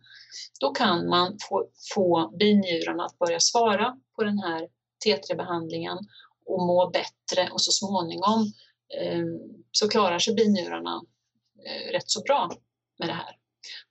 [0.61, 4.69] Då kan man få, få binjurarna att börja svara på den här
[5.07, 5.99] T3-behandlingen
[6.47, 8.53] och må bättre och så småningom
[9.01, 9.25] eh,
[9.73, 11.03] så klarar sig binjurarna
[11.67, 12.51] Eh, rätt så bra
[12.99, 13.37] med det här.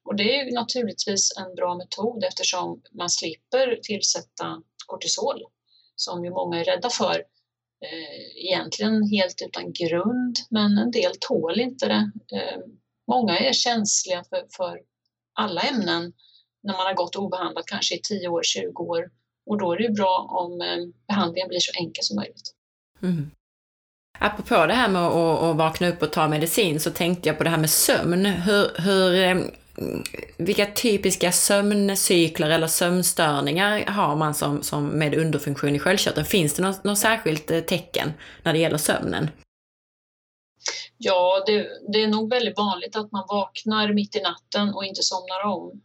[0.04, 5.44] Och det är naturligtvis en bra metod eftersom man slipper tillsätta kortisol
[5.96, 7.16] som ju många är rädda för.
[7.86, 12.12] Eh, egentligen helt utan grund, men en del tål inte det.
[12.38, 12.60] Eh,
[13.08, 14.82] många är känsliga för, för
[15.34, 16.14] alla ämnen
[16.64, 19.12] när man har gått obehandlat kanske i 10 år, 20 år.
[19.46, 20.60] Och då är det ju bra om
[21.08, 22.54] behandlingen blir så enkel som möjligt.
[23.02, 23.32] Mm.
[24.20, 27.44] Apropå det här med att, att vakna upp och ta medicin så tänkte jag på
[27.44, 28.26] det här med sömn.
[28.26, 29.38] Hur, hur, eh,
[30.38, 36.26] vilka typiska sömncykler eller sömnstörningar har man som, som med underfunktion i sköldkörteln?
[36.26, 39.30] Finns det något, något särskilt eh, tecken när det gäller sömnen?
[40.98, 45.04] Ja, det, det, är nog väldigt vanligt att man vaknar mitt i natten och inte
[45.04, 45.82] somnar om.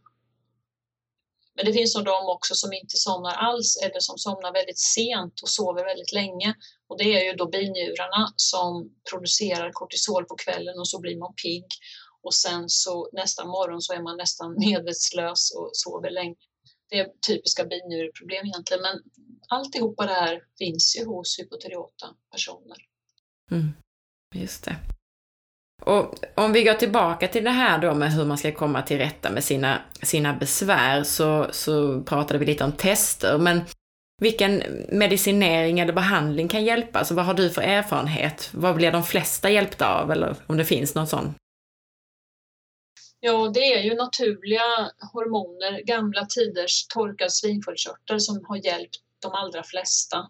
[1.55, 5.41] Men det finns nog de också som inte somnar alls eller som somnar väldigt sent
[5.41, 6.55] och sover väldigt länge.
[6.89, 11.33] Och det är ju då binjurarna som producerar kortisol på kvällen och så blir man
[11.43, 11.65] pigg.
[12.23, 16.35] Och sen så nästa morgon så är man nästan medvetslös och sover länge.
[16.89, 18.97] Det är typiska binjureproblem egentligen, men
[19.49, 22.77] alltihopa det här finns ju hos hypotyreota personer.
[23.51, 23.73] Mm,
[24.33, 24.94] just det.
[25.81, 28.97] Och om vi går tillbaka till det här då med hur man ska komma till
[28.97, 33.61] rätta med sina, sina besvär så, så pratade vi lite om tester, men
[34.21, 36.99] vilken medicinering eller behandling kan hjälpa?
[36.99, 38.49] Alltså vad har du för erfarenhet?
[38.53, 41.33] Vad blir de flesta hjälpta av eller om det finns någon sån?
[43.19, 49.63] Ja, det är ju naturliga hormoner, gamla tiders torkad svinsköldkörtel som har hjälpt de allra
[49.63, 50.29] flesta.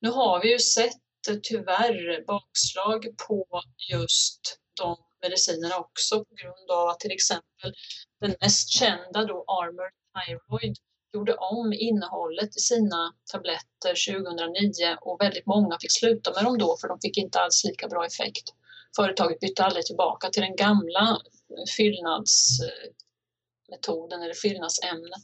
[0.00, 0.96] Nu har vi ju sett
[1.42, 7.74] tyvärr bakslag på just de medicinerna också på grund av att till exempel
[8.20, 10.76] den mest kända då Armor Thyroid
[11.12, 16.76] gjorde om innehållet i sina tabletter 2009 och väldigt många fick sluta med dem då
[16.80, 18.54] för de fick inte alls lika bra effekt.
[18.96, 21.18] Företaget bytte aldrig tillbaka till den gamla
[21.76, 25.22] fyllnadsmetoden eller fyllnadsämnet.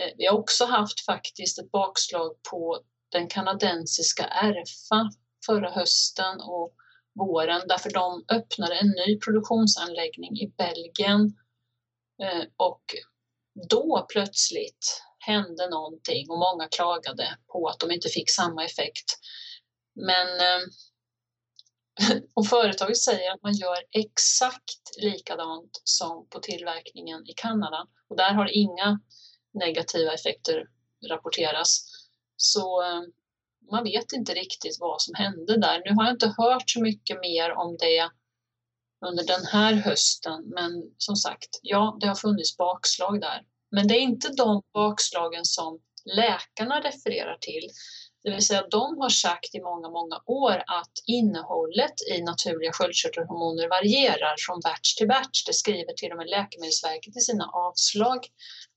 [0.00, 5.10] Eh, vi har också haft faktiskt ett bakslag på den kanadensiska RFA
[5.46, 6.74] förra hösten och
[7.14, 11.36] våren därför de öppnade en ny produktionsanläggning i Belgien
[12.22, 12.84] eh, och
[13.70, 19.18] då plötsligt hände någonting och många klagade på att de inte fick samma effekt.
[19.94, 20.62] Men eh,
[22.34, 28.32] och företaget säger att man gör exakt likadant som på tillverkningen i Kanada och där
[28.32, 29.00] har inga
[29.52, 30.68] negativa effekter
[31.10, 31.93] rapporteras.
[32.36, 33.02] Så eh,
[33.70, 35.82] man vet inte riktigt vad som hände där.
[35.84, 38.10] Nu har jag inte hört så mycket mer om det
[39.06, 43.42] under den här hösten, men som sagt, ja, det har funnits bakslag där.
[43.70, 47.70] Men det är inte de bakslagen som läkarna refererar till,
[48.24, 53.68] det vill säga de har sagt i många, många år att innehållet i naturliga sköldkörtelhormoner
[53.68, 55.44] varierar från batch till batch.
[55.46, 58.26] Det skriver till och med Läkemedelsverket i sina avslag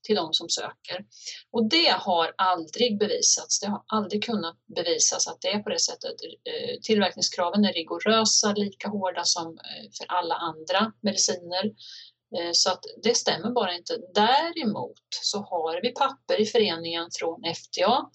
[0.02, 1.04] till de som söker.
[1.52, 3.60] Och det har aldrig bevisats.
[3.60, 6.14] Det har aldrig kunnat bevisas att det är på det sättet.
[6.22, 11.64] Eh, tillverkningskraven är rigorösa, lika hårda som eh, för alla andra mediciner.
[12.36, 13.98] Eh, så att det stämmer bara inte.
[14.14, 18.10] Däremot så har vi papper i föreningen från FDA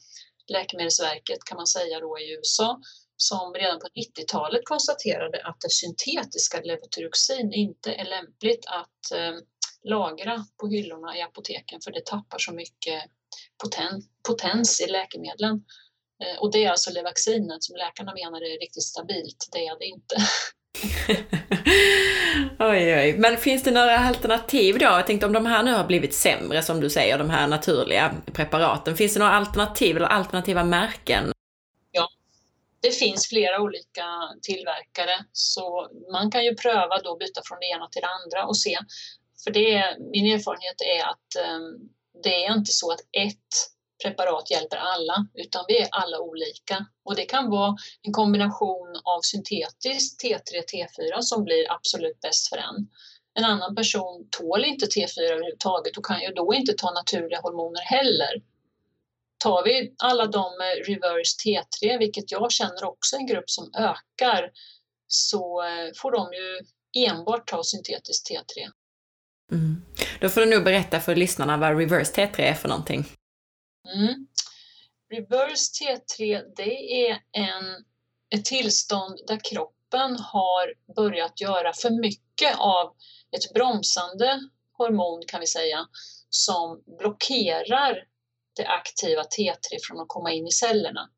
[0.47, 2.81] Läkemedelsverket kan man säga då i USA
[3.17, 9.35] som redan på 90-talet konstaterade att det syntetiska levotiroxin inte är lämpligt att eh,
[9.83, 13.03] lagra på hyllorna i apoteken för det tappar så mycket
[13.63, 15.65] poten potens i läkemedlen.
[16.23, 19.85] Eh, och det är alltså Levaxinet som läkarna menar är riktigt stabilt, det är det
[19.85, 20.15] inte.
[22.59, 23.15] oj, oj.
[23.17, 24.85] Men finns det några alternativ då?
[24.85, 28.15] Jag tänkte om de här nu har blivit sämre, som du säger, de här naturliga
[28.33, 28.97] preparaten.
[28.97, 31.31] Finns det några alternativ eller alternativa märken?
[31.91, 32.09] Ja,
[32.81, 34.05] det finns flera olika
[34.41, 38.57] tillverkare, så man kan ju pröva då byta från det ena till det andra och
[38.57, 38.77] se.
[39.43, 41.89] För det, min erfarenhet är att um,
[42.23, 46.85] det är inte så att ett preparat hjälper alla, utan vi är alla olika.
[47.05, 52.57] Och det kan vara en kombination av syntetiskt T3, T4 som blir absolut bäst för
[52.57, 52.89] en.
[53.33, 57.81] En annan person tål inte T4 överhuvudtaget och kan ju då inte ta naturliga hormoner
[57.81, 58.41] heller.
[59.37, 63.71] Tar vi alla de med reverse T3, vilket jag känner också är en grupp som
[63.77, 64.51] ökar,
[65.07, 66.59] så eh, får de ju
[67.07, 68.71] enbart ta syntetiskt T3.
[69.53, 69.85] Mm.
[70.21, 73.05] Då får du nog berätta för lyssnarna vad reverse T3 är för någonting.
[73.95, 74.27] Mm.
[75.09, 77.85] Reverse T3 det är en,
[78.35, 82.93] ett tillstånd där kroppen har börjat göra för mycket av
[83.35, 84.39] ett bromsande
[84.77, 85.85] hormon kan vi säga
[86.29, 88.03] som blockerar
[88.55, 91.09] det aktiva T3 från att komma in i cellerna.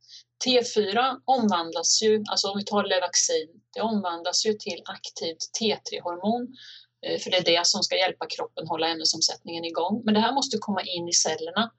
[0.46, 6.48] T4 omvandlas ju, alltså om vi tar Levaxin, det omvandlas ju till aktivt T3-hormon
[7.06, 10.02] Eh, för det är det som ska hjälpa kroppen hålla ämnesomsättningen igång.
[10.06, 11.72] Men det här måste komma in i cellerna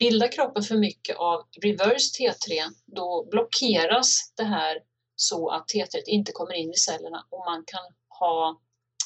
[0.00, 4.78] Bildar kroppen för mycket av reverse T3 då blockeras det här
[5.16, 7.84] så att T3 inte kommer in i cellerna och man kan
[8.18, 8.60] ha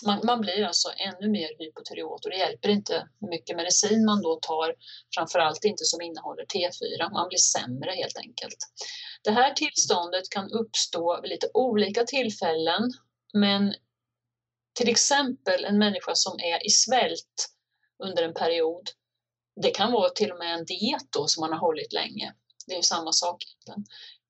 [0.06, 4.22] man, man blir alltså ännu mer hypotyreot och det hjälper inte hur mycket medicin man
[4.22, 4.74] då tar,
[5.14, 8.58] framförallt inte som innehåller T4, man blir sämre helt enkelt.
[9.24, 12.92] Det här tillståndet kan uppstå vid lite olika tillfällen,
[13.32, 13.74] men
[14.74, 17.48] till exempel en människa som är i svält
[18.04, 18.90] under en period
[19.62, 22.34] det kan vara till och med en diet då som man har hållit länge.
[22.66, 23.86] Det är samma sak egentligen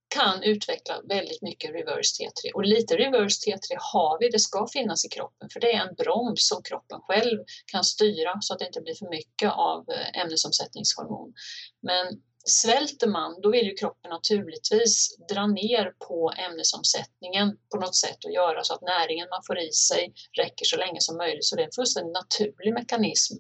[0.09, 5.05] kan utveckla väldigt mycket reverse T3 och lite reverse T3 har vi, det ska finnas
[5.05, 8.67] i kroppen för det är en broms som kroppen själv kan styra så att det
[8.67, 11.35] inte blir för mycket av eh, ämnesomsättningshormon.
[11.83, 12.07] Men
[12.45, 18.31] svälter man, då vill ju kroppen naturligtvis dra ner på ämnesomsättningen på något sätt och
[18.31, 21.45] göra så att näringen man får i sig räcker så länge som möjligt.
[21.45, 23.35] Så det är en fullständigt naturlig mekanism.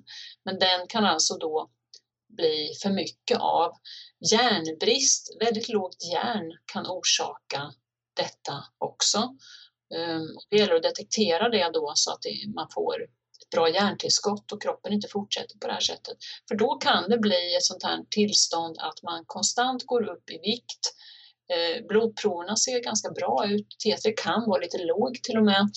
[0.45, 1.71] Men den kan alltså då
[2.29, 3.73] bli för mycket av.
[4.33, 7.73] Järnbrist, väldigt lågt järn kan orsaka
[8.17, 9.19] detta också.
[9.95, 13.07] Ehm, det gäller att detektera det då så att man får
[13.55, 16.17] bra järntillskott och kroppen inte fortsätter på det här sättet.
[16.49, 20.39] För då kan det bli ett sånt här tillstånd att man konstant går upp i
[20.39, 20.85] vikt.
[21.53, 25.69] Eh, blodproverna ser ganska bra ut, T3 kan vara lite låg till och med.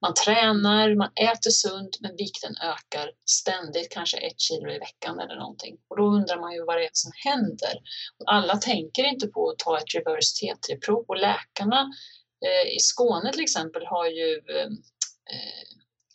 [0.00, 5.36] Man tränar, man äter sunt men vikten ökar ständigt, kanske ett kilo i veckan eller
[5.36, 5.76] någonting.
[5.88, 7.74] Och då undrar man ju vad det är som händer.
[8.26, 11.80] Alla tänker inte på att ta ett reverse T3-prov och läkarna
[12.46, 14.70] eh, i Skåne till exempel har ju eh,
[15.34, 15.68] eh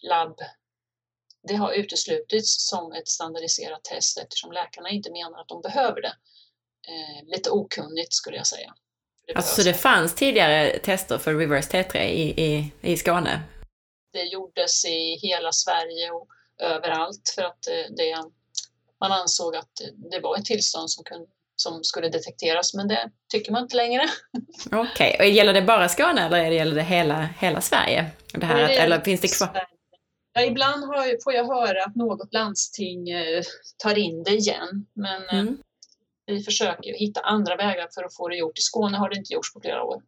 [0.09, 0.35] labb
[1.47, 6.15] det har uteslutits som ett standardiserat test eftersom läkarna inte menar att de behöver det.
[6.87, 8.73] Eh, lite okunnigt skulle jag säga.
[9.27, 13.43] Det alltså det fanns tidigare tester för reverse T3 i, i, i Skåne?
[14.13, 16.27] det gjordes i hela Sverige och
[16.61, 18.15] överallt för att eh, det,
[18.99, 19.71] man ansåg att
[20.11, 24.09] det var ett tillstånd som, kunde, som skulle detekteras, men det tycker man inte längre.
[24.65, 25.27] Okej, okay.
[25.27, 28.11] och gäller det bara Skåne eller gäller det hela, hela Sverige?
[28.33, 29.67] Det här, det eller finns det kvar?
[30.33, 33.43] Ja, ibland har, får jag höra att något landsting eh,
[33.77, 35.57] tar in det igen, men eh, mm.
[36.25, 38.59] vi försöker hitta andra vägar för att få det gjort.
[38.59, 40.01] I Skåne har det inte gjorts på flera år.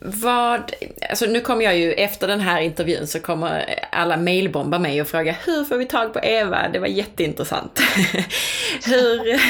[0.00, 0.72] Vad,
[1.10, 5.08] alltså nu kommer jag ju, efter den här intervjun så kommer alla mailbomba mig och
[5.08, 6.68] fråga hur får vi tag på Eva?
[6.68, 7.80] Det var jätteintressant.
[8.86, 9.40] hur,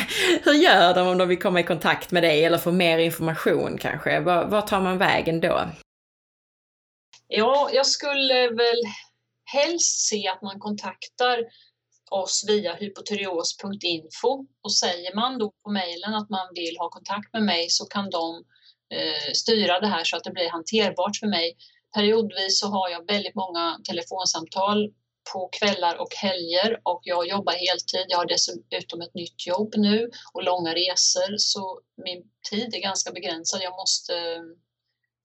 [0.44, 3.78] hur gör de om de vill komma i kontakt med dig eller få mer information
[3.80, 4.20] kanske?
[4.20, 5.60] Var, tar man vägen då?
[7.28, 8.82] Ja, jag skulle väl
[9.44, 11.44] helst se att man kontaktar
[12.10, 17.42] oss via hypotyreos.info och säger man då på mejlen att man vill ha kontakt med
[17.42, 18.44] mig så kan de
[18.94, 21.56] eh, styra det här så att det blir hanterbart för mig.
[21.94, 24.92] Periodvis så har jag väldigt många telefonsamtal
[25.32, 28.06] på kvällar och helger och jag jobbar heltid.
[28.08, 33.12] Jag har dessutom ett nytt jobb nu och långa resor så min tid är ganska
[33.12, 33.60] begränsad.
[33.62, 34.14] Jag måste,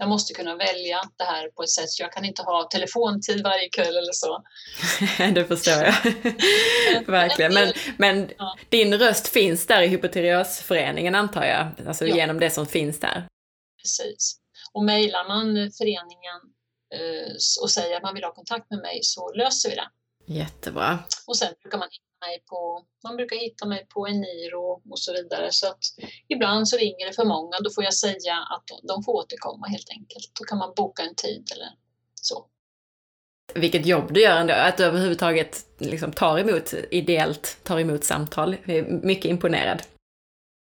[0.04, 3.44] jag måste kunna välja det här på ett sätt så jag kan inte ha telefontid
[3.44, 4.44] varje kväll eller så.
[5.36, 5.94] det förstår jag.
[7.08, 7.54] Verkligen.
[7.54, 8.58] Men, men ja.
[8.70, 11.88] din röst finns där i Hypotyreosföreningen antar jag?
[11.88, 12.16] Alltså ja.
[12.16, 13.28] genom det som finns där?
[13.82, 14.36] Precis.
[14.74, 16.40] Och mejlar man föreningen
[16.96, 19.90] eh, och säger att man vill ha kontakt med mig så löser vi det.
[20.26, 21.00] Jättebra.
[21.28, 25.14] Och sen brukar man hitta mig på, man brukar hitta mig på Eniro och så
[25.14, 25.52] vidare.
[25.52, 25.80] Så att
[26.28, 29.90] ibland så ringer det för många, då får jag säga att de får återkomma helt
[29.90, 30.32] enkelt.
[30.40, 31.70] Då kan man boka en tid eller
[32.22, 32.46] så.
[33.56, 38.56] Vilket jobb du gör ändå, att du överhuvudtaget liksom tar emot, ideellt tar emot samtal.
[38.66, 39.82] Jag är mycket imponerad.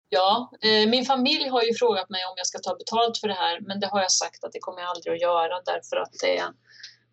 [0.09, 3.33] Ja, eh, min familj har ju frågat mig om jag ska ta betalt för det
[3.33, 6.13] här, men det har jag sagt att det kommer jag aldrig att göra därför att
[6.21, 6.43] det,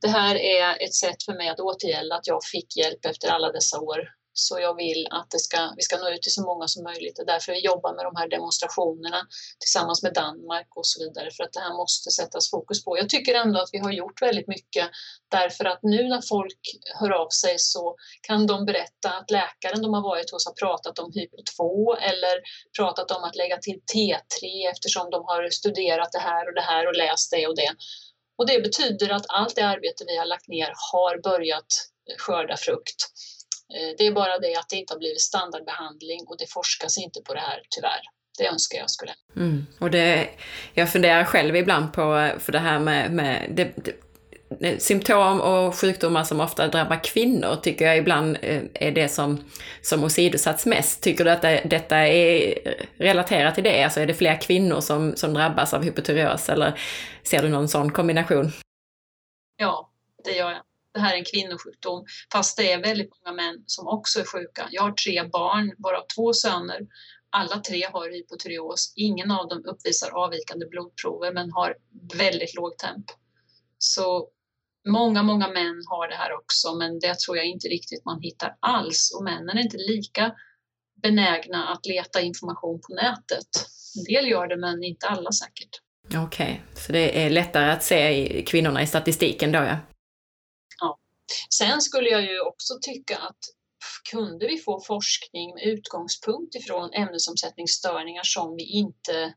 [0.03, 3.53] det här är ett sätt för mig att återgälda att jag fick hjälp efter alla
[3.53, 6.68] dessa år så jag vill att det ska, vi ska nå ut till så många
[6.68, 7.18] som möjligt.
[7.18, 9.20] och därför vi jobbar med de här demonstrationerna
[9.61, 12.98] tillsammans med Danmark och så vidare, för att det här måste sättas fokus på.
[12.98, 14.90] Jag tycker ändå att vi har gjort väldigt mycket
[15.30, 16.61] därför att nu när folk
[17.00, 20.98] hör av sig så kan de berätta att läkaren de har varit hos har pratat
[20.98, 22.34] om hypo 2 eller
[22.78, 26.86] pratat om att lägga till T3 eftersom de har studerat det här och det här
[26.88, 27.72] och läst det och det.
[28.39, 31.66] Och det betyder att allt det arbete vi har lagt ner har börjat
[32.18, 33.09] skörda frukt.
[33.74, 37.20] Eh, det är bara det att det inte har blivit standardbehandling och det forskas inte
[37.20, 38.01] på det här tyvärr.
[38.39, 39.14] Det önskar jag skulle.
[39.37, 39.66] Mm.
[39.80, 40.28] Och det,
[40.74, 44.11] jag funderar själv ibland på, eh, för det här med, med det, det,
[44.61, 49.44] Eh, symptom och sjukdomar som ofta drabbar kvinnor tycker jag ibland eh, är det som,
[49.82, 51.03] som åsidosatts mest.
[51.03, 52.55] Tycker du att det, detta är
[52.96, 53.84] relaterat till det?
[53.84, 56.80] Alltså är det fler kvinnor som, som drabbas av hypotyreos eller
[57.22, 58.53] ser du någon sån kombination?
[59.57, 59.90] Ja,
[60.24, 60.62] det gör jag
[60.94, 64.68] det här är en kvinnosjukdom, fast det är väldigt många män som också är sjuka.
[64.70, 66.80] Jag har tre barn, varav två söner.
[67.30, 68.92] Alla tre har hypotyreos.
[68.96, 71.76] Ingen av dem uppvisar avvikande blodprover men har
[72.14, 73.07] väldigt låg temp.
[73.78, 74.28] Så
[74.89, 78.57] många, många män har det här också, men det tror jag inte riktigt man hittar
[78.61, 79.12] alls.
[79.16, 80.35] Och männen är inte lika
[81.03, 83.49] benägna att leta information på nätet.
[83.99, 85.70] En del gör det, men inte alla säkert.
[86.07, 86.83] Okej, okay.
[86.83, 89.78] så det är lättare att se kvinnorna i statistiken då ja?
[91.51, 93.39] Sen skulle jag ju också tycka att
[94.11, 99.35] kunde vi få forskning med utgångspunkt ifrån ämnesomsättningsstörningar som vi inte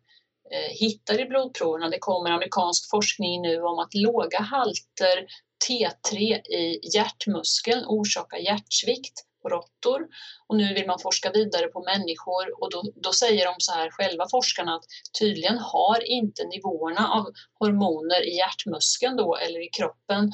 [0.51, 1.89] Eh, hittar i blodproverna.
[1.89, 5.25] Det kommer amerikansk forskning nu om att låga halter
[5.67, 10.07] T3 i hjärtmuskeln orsakar hjärtsvikt på råttor
[10.47, 13.89] och nu vill man forska vidare på människor och då, då säger de så här
[13.91, 14.85] själva forskarna att
[15.19, 17.25] tydligen har inte nivåerna av
[17.59, 20.31] hormoner i hjärtmuskeln då eller i kroppen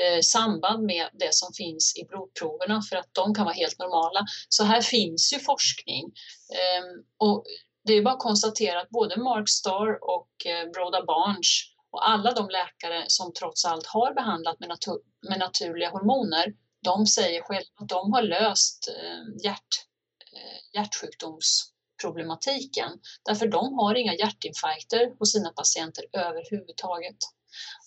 [0.00, 4.26] eh, samband med det som finns i blodproverna för att de kan vara helt normala.
[4.48, 6.04] Så här finns ju forskning.
[6.52, 6.84] Eh,
[7.18, 7.44] och
[7.84, 11.46] det är bara att konstatera att både Mark Starr och eh, Broda Barnes
[11.90, 17.06] och alla de läkare som trots allt har behandlat med, natur med naturliga hormoner, de
[17.06, 19.86] säger själva att de har löst eh, hjärt,
[20.32, 22.92] eh, hjärtsjukdomsproblematiken.
[23.24, 27.16] Därför de har inga hjärtinfarkter hos sina patienter överhuvudtaget.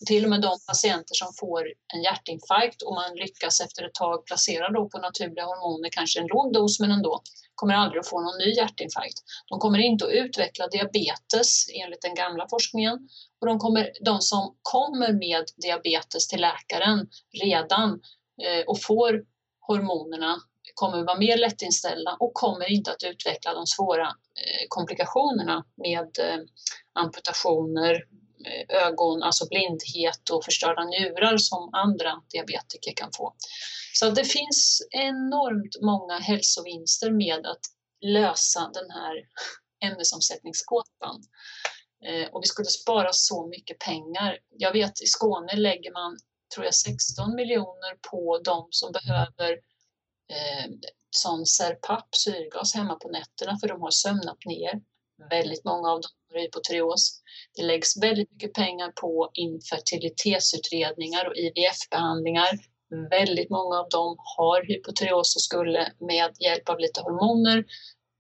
[0.02, 1.64] Och till och med de patienter som får
[1.94, 6.28] en hjärtinfarkt och man lyckas efter ett tag placera då på naturliga hormoner, kanske en
[6.28, 7.22] låg dos men ändå,
[7.56, 9.20] kommer aldrig att få någon ny hjärtinfarkt.
[9.50, 13.00] De kommer inte att utveckla diabetes enligt den gamla forskningen
[13.42, 17.08] och de, kommer, de som kommer med diabetes till läkaren
[17.44, 17.90] redan
[18.44, 19.24] eh, och får
[19.68, 20.36] hormonerna
[20.74, 26.40] kommer vara mer lättinställda och kommer inte att utveckla de svåra eh, komplikationerna med eh,
[26.94, 28.04] amputationer,
[28.70, 33.36] ögon, alltså blindhet och förstörda njurar som andra diabetiker kan få.
[33.94, 37.62] Så det finns enormt många hälsovinster med att
[38.02, 39.16] lösa den här
[39.86, 41.24] ämnesomsättningsgåtan.
[42.06, 44.38] Eh, och vi skulle spara så mycket pengar.
[44.50, 46.18] Jag vet i Skåne lägger man,
[46.56, 49.52] tror jag, 16 miljoner på de som behöver
[50.34, 50.72] eh,
[51.10, 54.82] sån Serpap, syrgas, hemma på nätterna för de har sömnapnéer.
[55.30, 57.22] Väldigt många av dem hypotyreos.
[57.56, 62.60] Det läggs väldigt mycket pengar på infertilitetsutredningar och IVF-behandlingar.
[63.10, 67.58] Väldigt många av dem har hypotyreos och skulle med hjälp av lite hormoner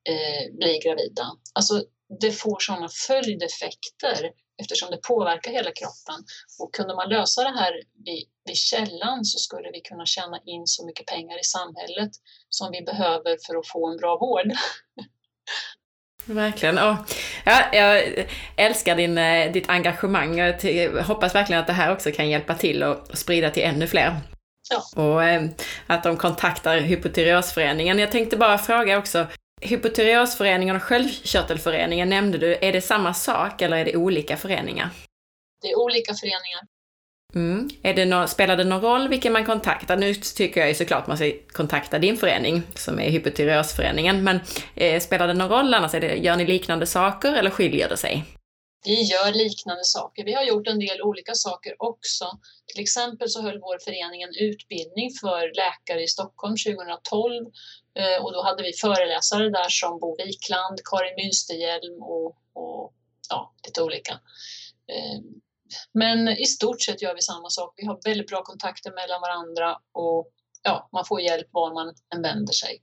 [0.10, 1.26] eh, bli gravida.
[1.54, 1.84] Alltså
[2.22, 4.32] det får sådana följdeffekter
[4.62, 6.20] eftersom det påverkar hela kroppen.
[6.60, 7.74] Och kunde man lösa det här
[8.06, 12.12] vid, vid källan så skulle vi kunna tjäna in så mycket pengar i samhället
[12.50, 14.52] som vi behöver för att få en bra vård.
[16.28, 16.80] Verkligen.
[16.80, 16.96] Oh.
[17.46, 18.04] Ja, jag
[18.56, 20.38] älskar din, eh, ditt engagemang.
[20.38, 24.16] Jag hoppas verkligen att det här också kan hjälpa till och sprida till ännu fler.
[24.70, 25.04] Ja.
[25.04, 25.44] Och eh,
[25.88, 28.00] att de kontaktar Hypotyreosföreningen.
[28.00, 29.28] Jag tänkte bara fråga också,
[29.62, 34.90] Hypotyreosföreningen och Sköldkörtelföreningen nämnde du, är det samma sak eller är det olika föreningar?
[35.62, 36.62] Det är olika föreningar.
[37.36, 37.70] Mm.
[37.84, 39.98] Är det no spelar det någon roll vilken man kontaktar?
[39.98, 44.40] Nu tycker jag ju såklart att man ska kontakta din förening, som är Hypotyreosföreningen, men
[44.76, 45.94] eh, spelar det någon roll annars?
[45.94, 48.26] Är det, gör ni liknande saker eller skiljer det sig?
[48.86, 50.26] Vi gör liknande saker.
[50.26, 52.26] Vi har gjort en del olika saker också.
[52.74, 57.46] Till exempel så höll vår förening en utbildning för läkare i Stockholm 2012
[58.00, 62.94] eh, och då hade vi föreläsare där som Bo Wikland, Karin Münsterhjelm och, och
[63.30, 64.20] ja, lite olika.
[65.94, 67.74] Men i stort sett gör vi samma sak.
[67.78, 70.32] Vi har väldigt bra kontakter mellan varandra och
[70.64, 72.82] ja, man får hjälp var man än vänder sig.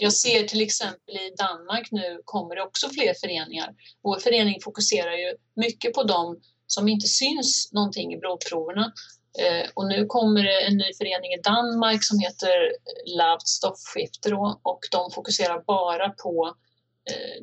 [0.00, 3.74] Jag ser till exempel i Danmark nu kommer det också fler föreningar.
[4.02, 8.92] Vår förening fokuserar ju mycket på dem som inte syns någonting i blodproverna.
[9.38, 12.72] Eh, och nu kommer det en ny förening i Danmark som heter
[13.16, 16.67] Lavt Stoffskifte och de fokuserar bara på eh,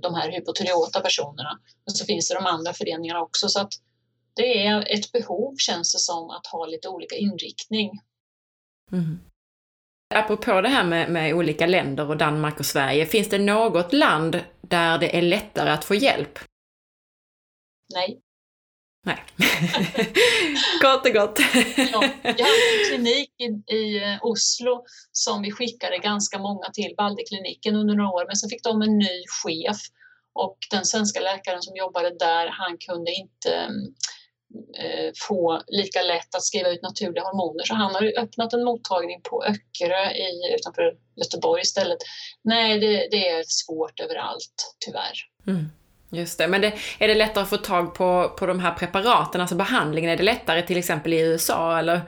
[0.01, 1.59] de här hypotyreota personerna.
[1.85, 3.73] Men så finns det de andra föreningarna också så att
[4.35, 7.91] det är ett behov känns det som att ha lite olika inriktning.
[8.91, 9.19] Mm.
[10.15, 14.43] Apropå det här med, med olika länder och Danmark och Sverige, finns det något land
[14.61, 16.39] där det är lättare att få hjälp?
[17.93, 18.21] Nej.
[19.05, 19.23] Nej.
[20.81, 21.39] gott och gott.
[21.77, 26.93] ja, jag hade en klinik i, i, eh, Oslo som vi skickade ganska många till,
[26.97, 29.77] Balderkliniken, under några år, men så fick de en ny chef
[30.33, 33.93] och den svenska läkaren som jobbade där, han kunde inte mm,
[34.77, 37.63] Eh, få lika lätt att skriva ut naturliga hormoner.
[37.63, 41.97] Så han har öppnat en mottagning på Öckerö i, utanför Göteborg istället.
[42.43, 45.17] Nej, det, det är svårt överallt, tyvärr.
[45.47, 45.65] Mm.
[46.15, 49.41] Just det, men det, är det lättare att få tag på, på de här preparaten,
[49.41, 52.01] alltså behandlingen, är det lättare till exempel i USA eller?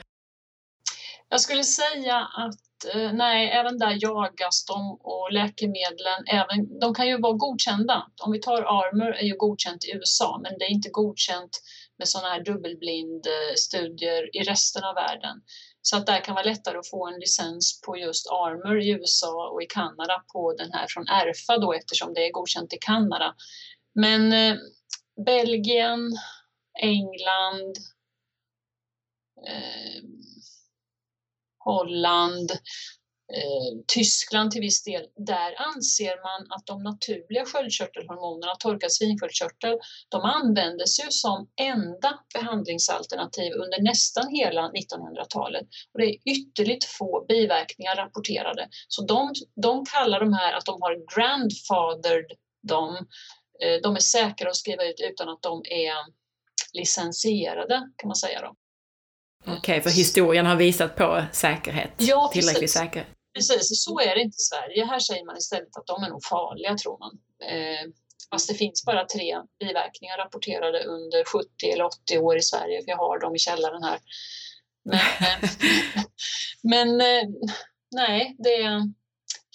[1.30, 7.08] Jag skulle säga att eh, nej, även där jagas de och läkemedlen, även, de kan
[7.08, 8.08] ju vara godkända.
[8.22, 11.62] Om vi tar Armor är ju godkänt i USA, men det är inte godkänt
[11.98, 15.42] med sådana här dubbelblindstudier eh, i resten av världen.
[15.82, 19.50] Så att där kan vara lättare att få en licens på just Armor i USA
[19.54, 23.36] och i Kanada på den här från ERFA då eftersom det är godkänt i Kanada.
[24.02, 24.56] Men eh,
[25.26, 26.12] Belgien,
[26.82, 27.78] England,
[29.48, 30.04] eh,
[31.60, 32.52] Holland,
[33.34, 39.80] eh, Tyskland till viss del, där anser man att de naturliga sköldkörtelhormonerna, torkad svinsköldkörtel,
[40.10, 45.68] de användes ju som enda behandlingsalternativ under nästan hela 1900-talet.
[45.94, 48.70] Och det är ytterligt få biverkningar rapporterade.
[48.88, 52.32] Så de, de kallar de här att de har grandfathered
[52.68, 53.08] dem.
[53.64, 55.94] Eh, de är säkra att skriva ut utan att de är
[56.74, 58.56] licensierade kan man säga då.
[59.42, 61.92] Okej, okay, för historien har visat på säkerhet?
[61.98, 63.08] Ja, tillräcklig säkerhet?
[63.34, 64.86] Precis, så är det inte i Sverige.
[64.86, 67.20] Här säger man istället att de är nog farliga, tror man.
[67.52, 67.90] Eh,
[68.32, 72.90] fast det finns bara tre biverkningar rapporterade under 70 eller 80 år i Sverige, för
[72.90, 74.00] jag har dem i källaren här.
[74.86, 75.50] Men, eh,
[76.64, 77.30] men eh,
[77.92, 78.84] nej, det,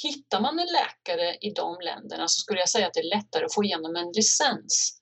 [0.03, 3.45] hittar man en läkare i de länderna så skulle jag säga att det är lättare
[3.45, 4.99] att få igenom en licens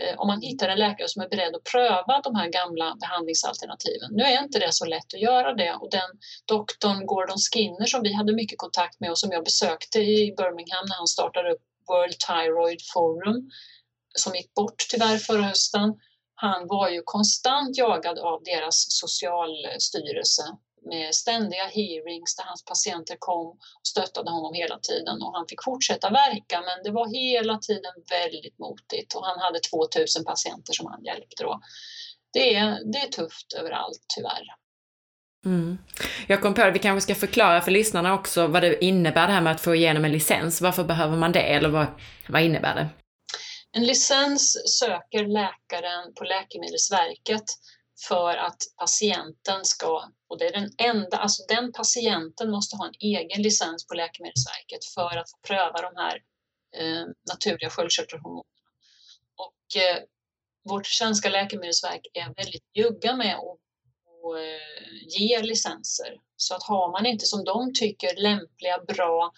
[0.00, 4.10] eh, om man hittar en läkare som är beredd att pröva de här gamla behandlingsalternativen.
[4.12, 6.10] Nu är inte det så lätt att göra det och den
[6.44, 10.84] doktorn Gordon Skinner som vi hade mycket kontakt med och som jag besökte i Birmingham
[10.88, 13.50] när han startade upp World Thyroid Forum
[14.14, 15.94] som gick bort tyvärr förra hösten.
[16.34, 20.42] Han var ju konstant jagad av deras socialstyrelse
[20.84, 25.62] med ständiga hearings där hans patienter kom och stöttade honom hela tiden och han fick
[25.64, 30.86] fortsätta verka men det var hela tiden väldigt motigt och han hade 2000 patienter som
[30.86, 31.60] han hjälpte då.
[32.32, 34.44] Det är, det är tufft överallt tyvärr.
[35.44, 35.78] Mm.
[36.26, 39.32] Jag kom på det, vi kanske ska förklara för lyssnarna också vad det innebär det
[39.32, 40.60] här med att få igenom en licens.
[40.60, 41.86] Varför behöver man det eller vad,
[42.28, 42.88] vad innebär det?
[43.72, 47.44] En licens söker läkaren på Läkemedelsverket
[48.08, 52.94] för att patienten ska, och det är den enda, alltså den patienten måste ha en
[52.98, 56.22] egen licens på Läkemedelsverket för att få pröva de här
[56.76, 58.48] eh, naturliga sköldkörtelhormonerna.
[59.36, 60.02] Och eh,
[60.64, 63.58] vårt svenska läkemedelsverk är väldigt njugga med att
[64.22, 66.16] och, eh, ge licenser.
[66.36, 69.32] Så att har man inte som de tycker lämpliga, bra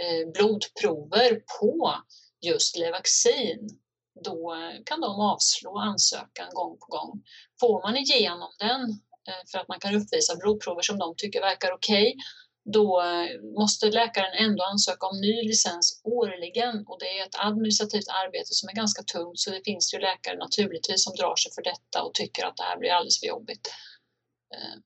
[0.00, 1.94] eh, blodprover på
[2.40, 3.82] just Levaxin
[4.24, 4.56] då
[4.86, 7.22] kan de avslå ansökan gång på gång.
[7.60, 8.80] Får man igenom den
[9.28, 12.14] eh, för att man kan uppvisa blodprover som de tycker verkar okej, okay,
[12.64, 18.08] då eh, måste läkaren ändå ansöka om ny licens årligen och det är ett administrativt
[18.08, 21.62] arbete som är ganska tungt så det finns ju läkare naturligtvis som drar sig för
[21.62, 23.66] detta och tycker att det här blir alldeles för jobbigt.
[24.54, 24.76] Eh,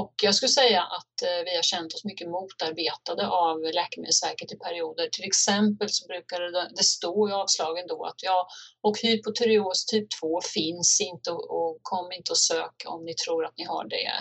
[0.00, 4.56] och jag skulle säga att eh, vi har känt oss mycket motarbetade av Läkemedelsverket i
[4.56, 5.08] perioder.
[5.12, 8.48] Till exempel så brukar det, det stå i avslagen då att ja,
[8.82, 13.44] och hypotyreos typ 2 finns inte och, och kom inte och sök om ni tror
[13.44, 14.12] att ni har det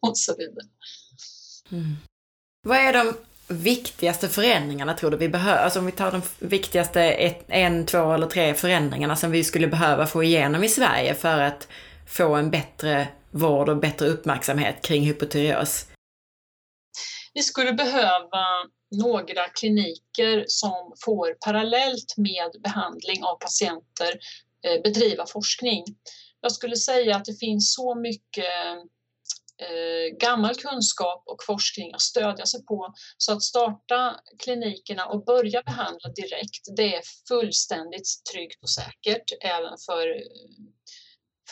[0.08, 0.66] och så vidare.
[1.72, 1.96] Mm.
[2.62, 3.16] Vad är de
[3.48, 5.62] viktigaste förändringarna tror du vi behöver?
[5.62, 9.66] Alltså om vi tar de viktigaste ett, en, två eller tre förändringarna som vi skulle
[9.66, 11.68] behöva få igenom i Sverige för att
[12.06, 15.86] få en bättre vård och bättre uppmärksamhet kring hypotyreos?
[17.34, 18.44] Vi skulle behöva
[18.90, 24.18] några kliniker som får parallellt med behandling av patienter
[24.64, 25.84] eh, bedriva forskning.
[26.40, 28.44] Jag skulle säga att det finns så mycket
[29.62, 32.94] eh, gammal kunskap och forskning att stödja sig på.
[33.18, 39.76] Så att starta klinikerna och börja behandla direkt, det är fullständigt tryggt och säkert även
[39.86, 40.22] för eh,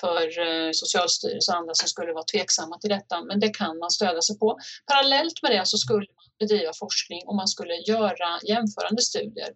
[0.01, 3.91] för eh, Socialstyrelsen och andra som skulle vara tveksamma till detta, men det kan man
[3.91, 4.59] stödja sig på.
[4.87, 9.51] Parallellt med det så skulle man bedriva forskning och man skulle göra jämförande studier.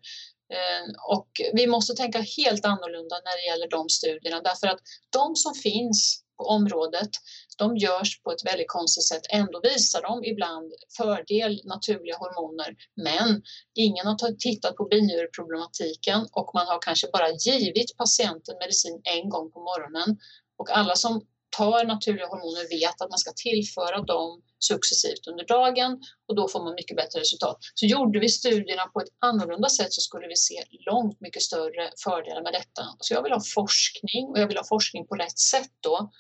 [0.57, 0.87] Eh,
[1.17, 4.81] och vi måste tänka helt annorlunda när det gäller de studierna därför att
[5.11, 7.11] de som finns på området,
[7.59, 9.27] de görs på ett väldigt konstigt sätt.
[9.31, 12.71] Ändå visar de ibland fördel naturliga hormoner,
[13.07, 13.43] men
[13.75, 19.53] ingen har tittat på binjureproblematiken och man har kanske bara givit patienten medicin en gång
[19.53, 20.19] på morgonen.
[20.59, 26.01] Och alla som tar naturliga hormoner vet att man ska tillföra dem successivt under dagen
[26.29, 27.59] och då får man mycket bättre resultat.
[27.75, 31.91] Så gjorde vi studierna på ett annorlunda sätt så skulle vi se långt mycket större
[32.05, 32.83] fördelar med detta.
[32.99, 36.11] Så jag vill ha forskning och jag vill ha forskning på rätt sätt då.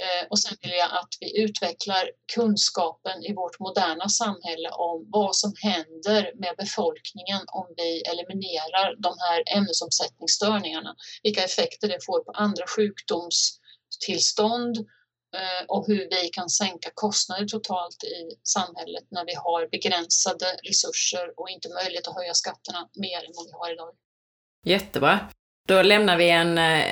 [0.00, 5.36] Eh, och sen vill jag att vi utvecklar kunskapen i vårt moderna samhälle om vad
[5.36, 10.94] som händer med befolkningen om vi eliminerar de här ämnesomsättningsstörningarna.
[11.22, 13.58] Vilka effekter det får på andra sjukdoms
[14.06, 14.76] tillstånd
[15.36, 21.32] eh, och hur vi kan sänka kostnader totalt i samhället när vi har begränsade resurser
[21.36, 23.94] och inte möjlighet att höja skatterna mer än vad vi har idag.
[24.64, 25.28] Jättebra.
[25.68, 26.84] Då lämnar vi en, eh,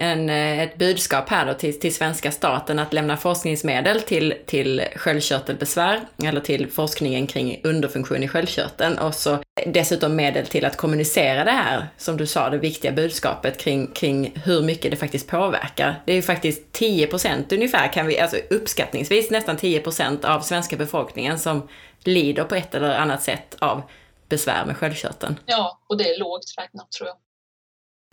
[0.00, 4.82] en, eh, ett budskap här då till, till svenska staten att lämna forskningsmedel till, till
[4.96, 11.44] sköldkörtelbesvär, eller till forskningen kring underfunktion i sköldkörteln och så dessutom medel till att kommunicera
[11.44, 16.02] det här, som du sa, det viktiga budskapet kring, kring hur mycket det faktiskt påverkar.
[16.04, 21.38] Det är ju faktiskt 10% ungefär, kan vi, alltså uppskattningsvis nästan 10% av svenska befolkningen
[21.38, 21.68] som
[22.02, 23.82] lider på ett eller annat sätt av
[24.28, 25.36] besvär med sköldkörteln.
[25.46, 27.16] Ja, och det är lågt räknat tror jag.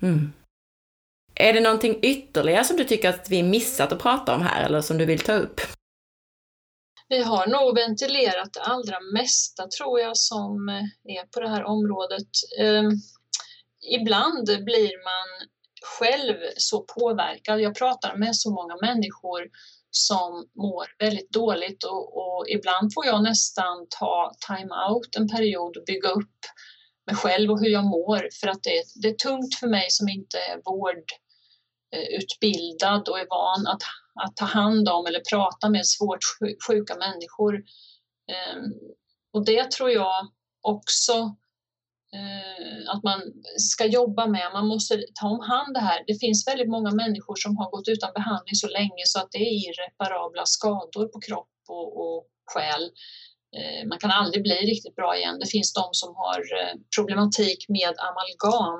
[0.01, 0.33] Mm.
[1.35, 4.81] Är det någonting ytterligare som du tycker att vi missat att prata om här eller
[4.81, 5.61] som du vill ta upp?
[7.09, 10.69] Vi har nog ventilerat det allra mesta tror jag som
[11.03, 12.27] är på det här området.
[12.59, 12.89] Eh,
[13.99, 15.47] ibland blir man
[15.99, 17.61] själv så påverkad.
[17.61, 19.49] Jag pratar med så många människor
[19.91, 25.83] som mår väldigt dåligt och, och ibland får jag nästan ta time-out en period och
[25.85, 26.39] bygga upp
[27.11, 30.09] mig själv och hur jag mår för att det, det är tungt för mig som
[30.09, 33.81] inte är vårdutbildad och är van att,
[34.25, 36.19] att ta hand om eller prata med svårt
[36.67, 37.55] sjuka människor.
[38.31, 38.73] Ehm,
[39.33, 40.27] och det tror jag
[40.61, 41.35] också
[42.13, 43.21] eh, att man
[43.57, 44.49] ska jobba med.
[44.53, 46.03] Man måste ta om hand det här.
[46.07, 49.37] Det finns väldigt många människor som har gått utan behandling så länge så att det
[49.37, 52.91] är irreparabla skador på kropp och, och själ.
[53.57, 55.39] Eh, man kan aldrig bli riktigt bra igen.
[55.39, 58.79] Det finns de som har eh, problematik med amalgam.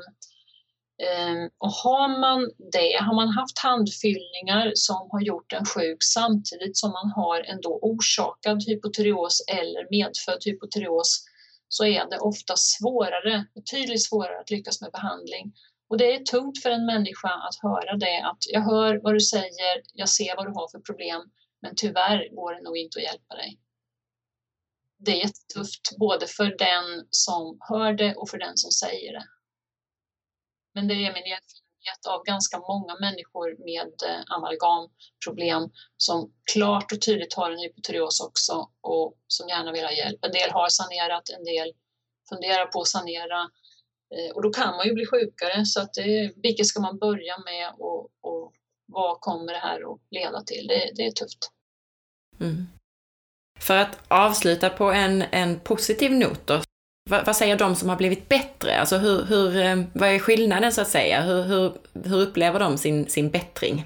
[1.06, 6.78] Eh, och har man det, har man haft handfyllningar som har gjort en sjuk samtidigt
[6.78, 11.26] som man har en då orsakad hypotyreos eller medfödd hypotyreos
[11.68, 15.54] så är det ofta svårare, betydligt svårare att lyckas med behandling.
[15.90, 19.20] Och det är tungt för en människa att höra det, att jag hör vad du
[19.20, 21.22] säger, jag ser vad du har för problem,
[21.62, 23.60] men tyvärr går det nog inte att hjälpa dig.
[25.06, 29.26] Det är jättetufft både för den som hör det och för den som säger det.
[30.74, 37.02] Men det är min erfarenhet av ganska många människor med eh, amalgamproblem som klart och
[37.02, 40.26] tydligt har en hypotyreos också och som gärna vill ha hjälp.
[40.26, 41.74] En del har sanerat, en del
[42.30, 43.40] funderar på att sanera
[44.16, 47.38] eh, och då kan man ju bli sjukare så att det, vilket ska man börja
[47.38, 48.54] med och, och
[48.86, 50.68] vad kommer det här att leda till?
[50.68, 51.52] Det, det är tufft.
[52.40, 52.68] Mm.
[53.62, 56.62] För att avsluta på en, en positiv not då,
[57.10, 58.80] vad, vad, säger de som har blivit bättre?
[58.80, 61.22] Alltså hur, hur, eh, vad är skillnaden så att säga?
[61.22, 63.86] Hur, hur, hur upplever de sin, sin bättring?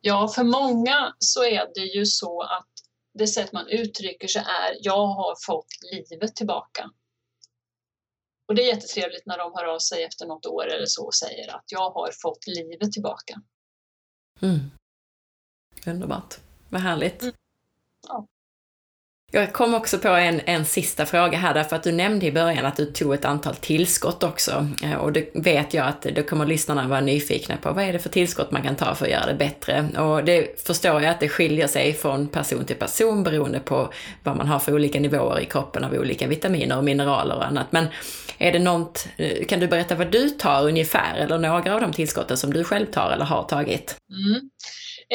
[0.00, 2.68] Ja, för många så är det ju så att
[3.14, 6.90] det sätt man uttrycker sig är jag har fått livet tillbaka.
[8.48, 11.14] Och det är jättetrevligt när de hör av sig efter något år eller så och
[11.14, 13.42] säger att jag har fått livet tillbaka.
[14.40, 14.58] Mm.
[15.86, 16.34] Underbart.
[16.68, 17.22] Vad härligt.
[17.22, 17.34] Mm.
[18.08, 18.26] Ja.
[19.32, 22.66] Jag kom också på en, en sista fråga här, därför att du nämnde i början
[22.66, 24.68] att du tog ett antal tillskott också.
[24.82, 27.72] Eh, och det vet jag att då kommer lyssnarna vara nyfikna på.
[27.72, 29.88] Vad är det för tillskott man kan ta för att göra det bättre?
[29.98, 34.36] Och det förstår jag att det skiljer sig från person till person beroende på vad
[34.36, 37.72] man har för olika nivåer i kroppen av olika vitaminer och mineraler och annat.
[37.72, 37.86] Men
[38.38, 41.92] är det något, eh, kan du berätta vad du tar ungefär, eller några av de
[41.92, 43.96] tillskotten som du själv tar eller har tagit?
[44.10, 44.40] Mm.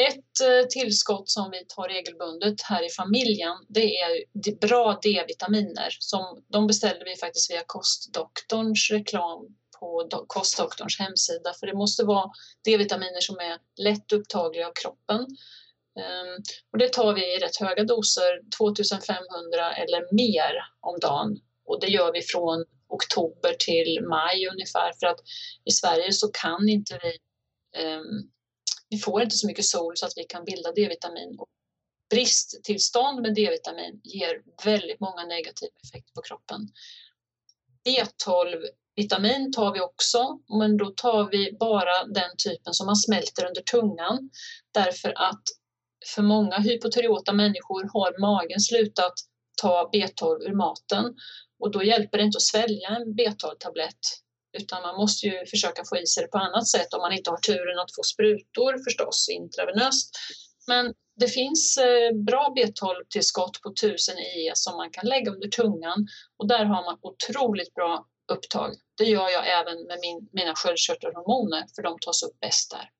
[0.00, 5.96] Ett eh, tillskott som vi tar regelbundet här i familjen, det är bra D-vitaminer.
[5.98, 12.30] Som, de beställde vi faktiskt via Kostdoktorns reklam på Kostdoktorns hemsida, för det måste vara
[12.64, 15.20] D-vitaminer som är lätt upptagliga av kroppen.
[16.00, 16.42] Ehm,
[16.72, 21.38] och det tar vi i rätt höga doser, 2500 eller mer om dagen.
[21.66, 25.20] Och det gör vi från oktober till maj ungefär, för att
[25.64, 27.12] i Sverige så kan inte vi
[27.84, 28.30] um,
[28.96, 31.38] vi får inte så mycket sol så att vi kan bilda D-vitamin.
[32.10, 36.60] Bristtillstånd med D-vitamin ger väldigt många negativa effekter på kroppen.
[37.88, 43.62] B12-vitamin tar vi också, men då tar vi bara den typen som man smälter under
[43.62, 44.30] tungan.
[44.74, 45.42] Därför att
[46.14, 49.14] för många hypotyreota människor har magen slutat
[49.62, 51.14] ta B12 ur maten
[51.60, 54.04] och då hjälper det inte att svälja en B12-tablett
[54.56, 57.30] utan man måste ju försöka få i sig det på annat sätt om man inte
[57.30, 60.10] har turen att få sprutor förstås intravenöst.
[60.66, 66.08] Men det finns eh, bra B12-tillskott på 1000 IE som man kan lägga under tungan
[66.36, 68.74] och där har man otroligt bra upptag.
[68.98, 72.90] Det gör jag även med min, mina sköldkörtelhormoner för de tas upp bäst där.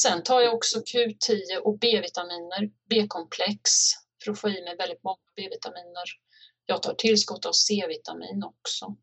[0.00, 3.70] Sen tar jag också Q10 och B-vitaminer, B-komplex
[4.24, 6.04] för att få i mig väldigt många B-vitaminer.
[6.66, 8.96] Jag tar tillskott av C-vitamin också.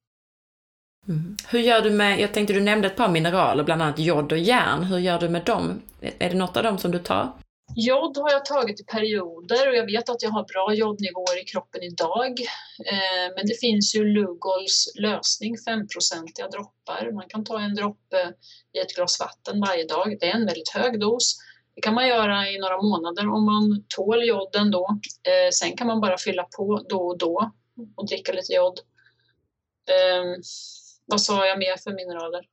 [1.09, 1.37] Mm.
[1.47, 4.37] Hur gör du med, jag tänkte du nämnde ett par mineraler, bland annat jod och
[4.37, 4.83] järn.
[4.83, 5.81] Hur gör du med dem?
[6.01, 7.31] Är det något av dem som du tar?
[7.75, 11.43] Jod har jag tagit i perioder och jag vet att jag har bra jodnivåer i
[11.43, 12.39] kroppen idag.
[12.85, 17.11] Eh, men det finns ju Lugols lösning, 5-procentiga droppar.
[17.11, 18.33] Man kan ta en droppe
[18.73, 20.17] i ett glas vatten varje dag.
[20.19, 21.37] Det är en väldigt hög dos.
[21.75, 24.99] Det kan man göra i några månader om man tål joden då.
[25.23, 27.51] Eh, sen kan man bara fylla på då och då
[27.95, 28.79] och dricka lite jod.
[31.05, 32.45] Vad sa jag mer för mineraler?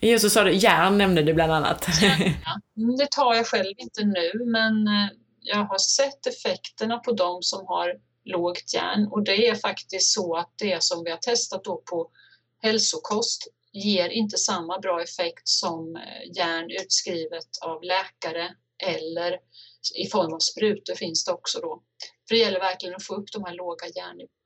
[0.00, 1.86] Jo, så sa du järn nämnde du bland annat.
[2.44, 5.10] Ja, mm, det tar jag själv inte nu, men eh,
[5.40, 10.36] jag har sett effekterna på dem som har lågt järn och det är faktiskt så
[10.36, 12.10] att det som vi har testat då på
[12.62, 18.54] hälsokost ger inte samma bra effekt som eh, järn utskrivet av läkare
[18.86, 19.38] eller
[19.94, 21.82] i form av sprutor finns det också då.
[22.28, 24.41] För det gäller verkligen att få upp de här låga järnnivåerna.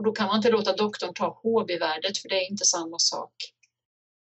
[0.00, 3.32] Och då kan man inte låta doktorn ta HB-värdet för det är inte samma sak.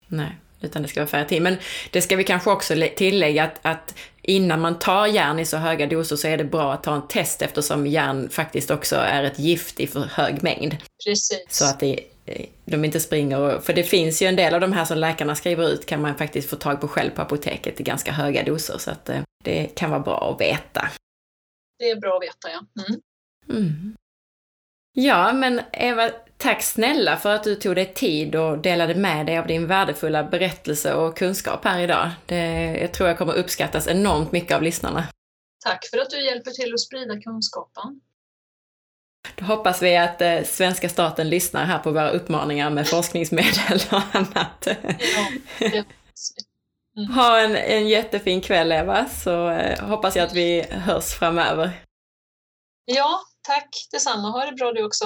[0.08, 1.42] Nej, utan det ska vara färre tid.
[1.42, 1.58] Men
[1.92, 5.88] det ska vi kanske också tillägga att, att innan man tar järn i så höga
[5.88, 9.40] doser så är det bra att ta en test eftersom järn faktiskt också är ett
[9.40, 10.78] gift i för hög mängd.
[11.06, 11.46] Precis.
[11.50, 12.00] Så att det,
[12.66, 15.70] de inte springer För det finns ju en del av de här som läkarna skriver
[15.70, 18.78] ut kan man faktiskt få tag på själv på apoteket i ganska höga doser.
[18.78, 20.90] Så att eh, det kan vara bra att veta.
[21.80, 22.84] Det är bra att veta, ja.
[22.88, 23.02] Mm.
[23.50, 23.96] Mm.
[24.94, 29.38] Ja, men Eva, tack snälla för att du tog dig tid och delade med dig
[29.38, 32.10] av din värdefulla berättelse och kunskap här idag.
[32.26, 35.08] Det, jag tror jag kommer uppskattas enormt mycket av lyssnarna.
[35.66, 38.02] Tack för att du hjälper till att sprida kunskapen.
[39.36, 44.16] Då hoppas vi att eh, svenska staten lyssnar här på våra uppmaningar med forskningsmedel och
[44.16, 44.68] annat.
[45.60, 45.84] Ja,
[46.98, 47.14] Mm.
[47.14, 51.72] Ha en, en jättefin kväll Eva, så eh, hoppas jag att vi hörs framöver.
[52.86, 54.30] Ja, tack detsamma.
[54.30, 55.06] Ha det bra du också.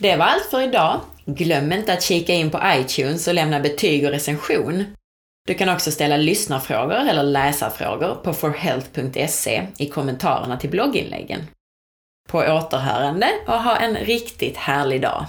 [0.00, 1.00] Det var allt för idag.
[1.26, 4.84] Glöm inte att kika in på iTunes och lämna betyg och recension.
[5.46, 11.40] Du kan också ställa lyssnarfrågor eller läsarfrågor på forhealth.se i kommentarerna till blogginläggen.
[12.28, 15.26] På återhörande och ha en riktigt härlig dag!